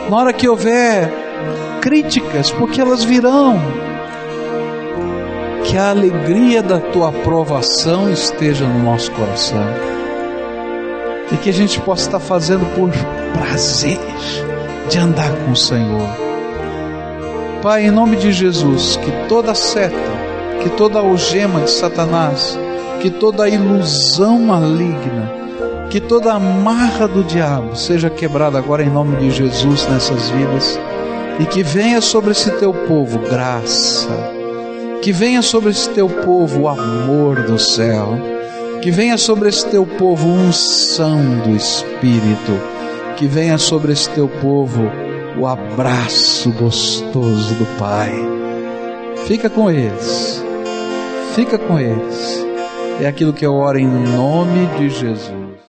na 0.09 0.17
hora 0.17 0.33
que 0.33 0.49
houver 0.49 1.13
críticas, 1.81 2.51
porque 2.53 2.81
elas 2.81 3.03
virão, 3.03 3.61
que 5.69 5.77
a 5.77 5.91
alegria 5.91 6.63
da 6.63 6.81
tua 6.81 7.11
aprovação 7.11 8.11
esteja 8.11 8.67
no 8.67 8.83
nosso 8.83 9.11
coração 9.13 9.67
e 11.31 11.37
que 11.37 11.51
a 11.51 11.53
gente 11.53 11.79
possa 11.81 12.07
estar 12.07 12.21
fazendo 12.21 12.65
por 12.75 12.91
prazer 13.35 14.01
de 14.89 14.99
andar 14.99 15.31
com 15.31 15.53
o 15.53 15.57
Senhor. 15.57 16.09
Pai, 17.63 17.85
em 17.85 17.91
nome 17.91 18.17
de 18.17 18.33
Jesus, 18.33 18.97
que 18.97 19.11
toda 19.29 19.55
seta, 19.55 19.95
que 20.63 20.71
toda 20.71 21.01
algema 21.01 21.61
de 21.61 21.71
Satanás, 21.71 22.59
que 23.03 23.11
toda 23.11 23.47
ilusão 23.47 24.39
maligna, 24.41 25.31
que 25.91 26.01
toda 26.01 26.33
amarra 26.33 27.07
do 27.07 27.23
diabo 27.23 27.77
seja 27.77 28.09
quebrada 28.09 28.57
agora 28.57 28.83
em 28.83 28.91
nome 28.91 29.17
de 29.17 29.31
Jesus 29.31 29.87
nessas 29.87 30.31
vidas 30.31 30.81
e 31.39 31.45
que 31.45 31.63
venha 31.63 32.01
sobre 32.01 32.31
esse 32.31 32.51
teu 32.53 32.73
povo 32.73 33.19
graça, 33.19 34.38
que 35.09 35.13
venha 35.13 35.41
sobre 35.41 35.71
esse 35.71 35.89
teu 35.95 36.07
povo 36.07 36.61
o 36.61 36.69
amor 36.69 37.43
do 37.45 37.59
céu, 37.59 38.09
que 38.83 38.91
venha 38.91 39.17
sobre 39.17 39.49
esse 39.49 39.67
teu 39.67 39.87
povo 39.87 40.29
unção 40.29 41.19
do 41.47 41.57
Espírito, 41.57 42.53
que 43.17 43.27
venha 43.27 43.57
sobre 43.57 43.91
esse 43.91 44.11
teu 44.11 44.29
povo 44.29 44.83
o 45.39 45.47
abraço 45.47 46.51
gostoso 46.53 47.55
do 47.55 47.65
Pai. 47.79 48.13
Fica 49.27 49.49
com 49.49 49.71
eles, 49.71 50.45
fica 51.35 51.57
com 51.57 51.81
eles. 51.81 52.47
É 53.01 53.07
aquilo 53.07 53.33
que 53.33 53.47
eu 53.47 53.55
oro 53.55 53.79
em 53.79 53.89
nome 53.89 54.67
de 54.79 54.91
Jesus. 54.91 55.48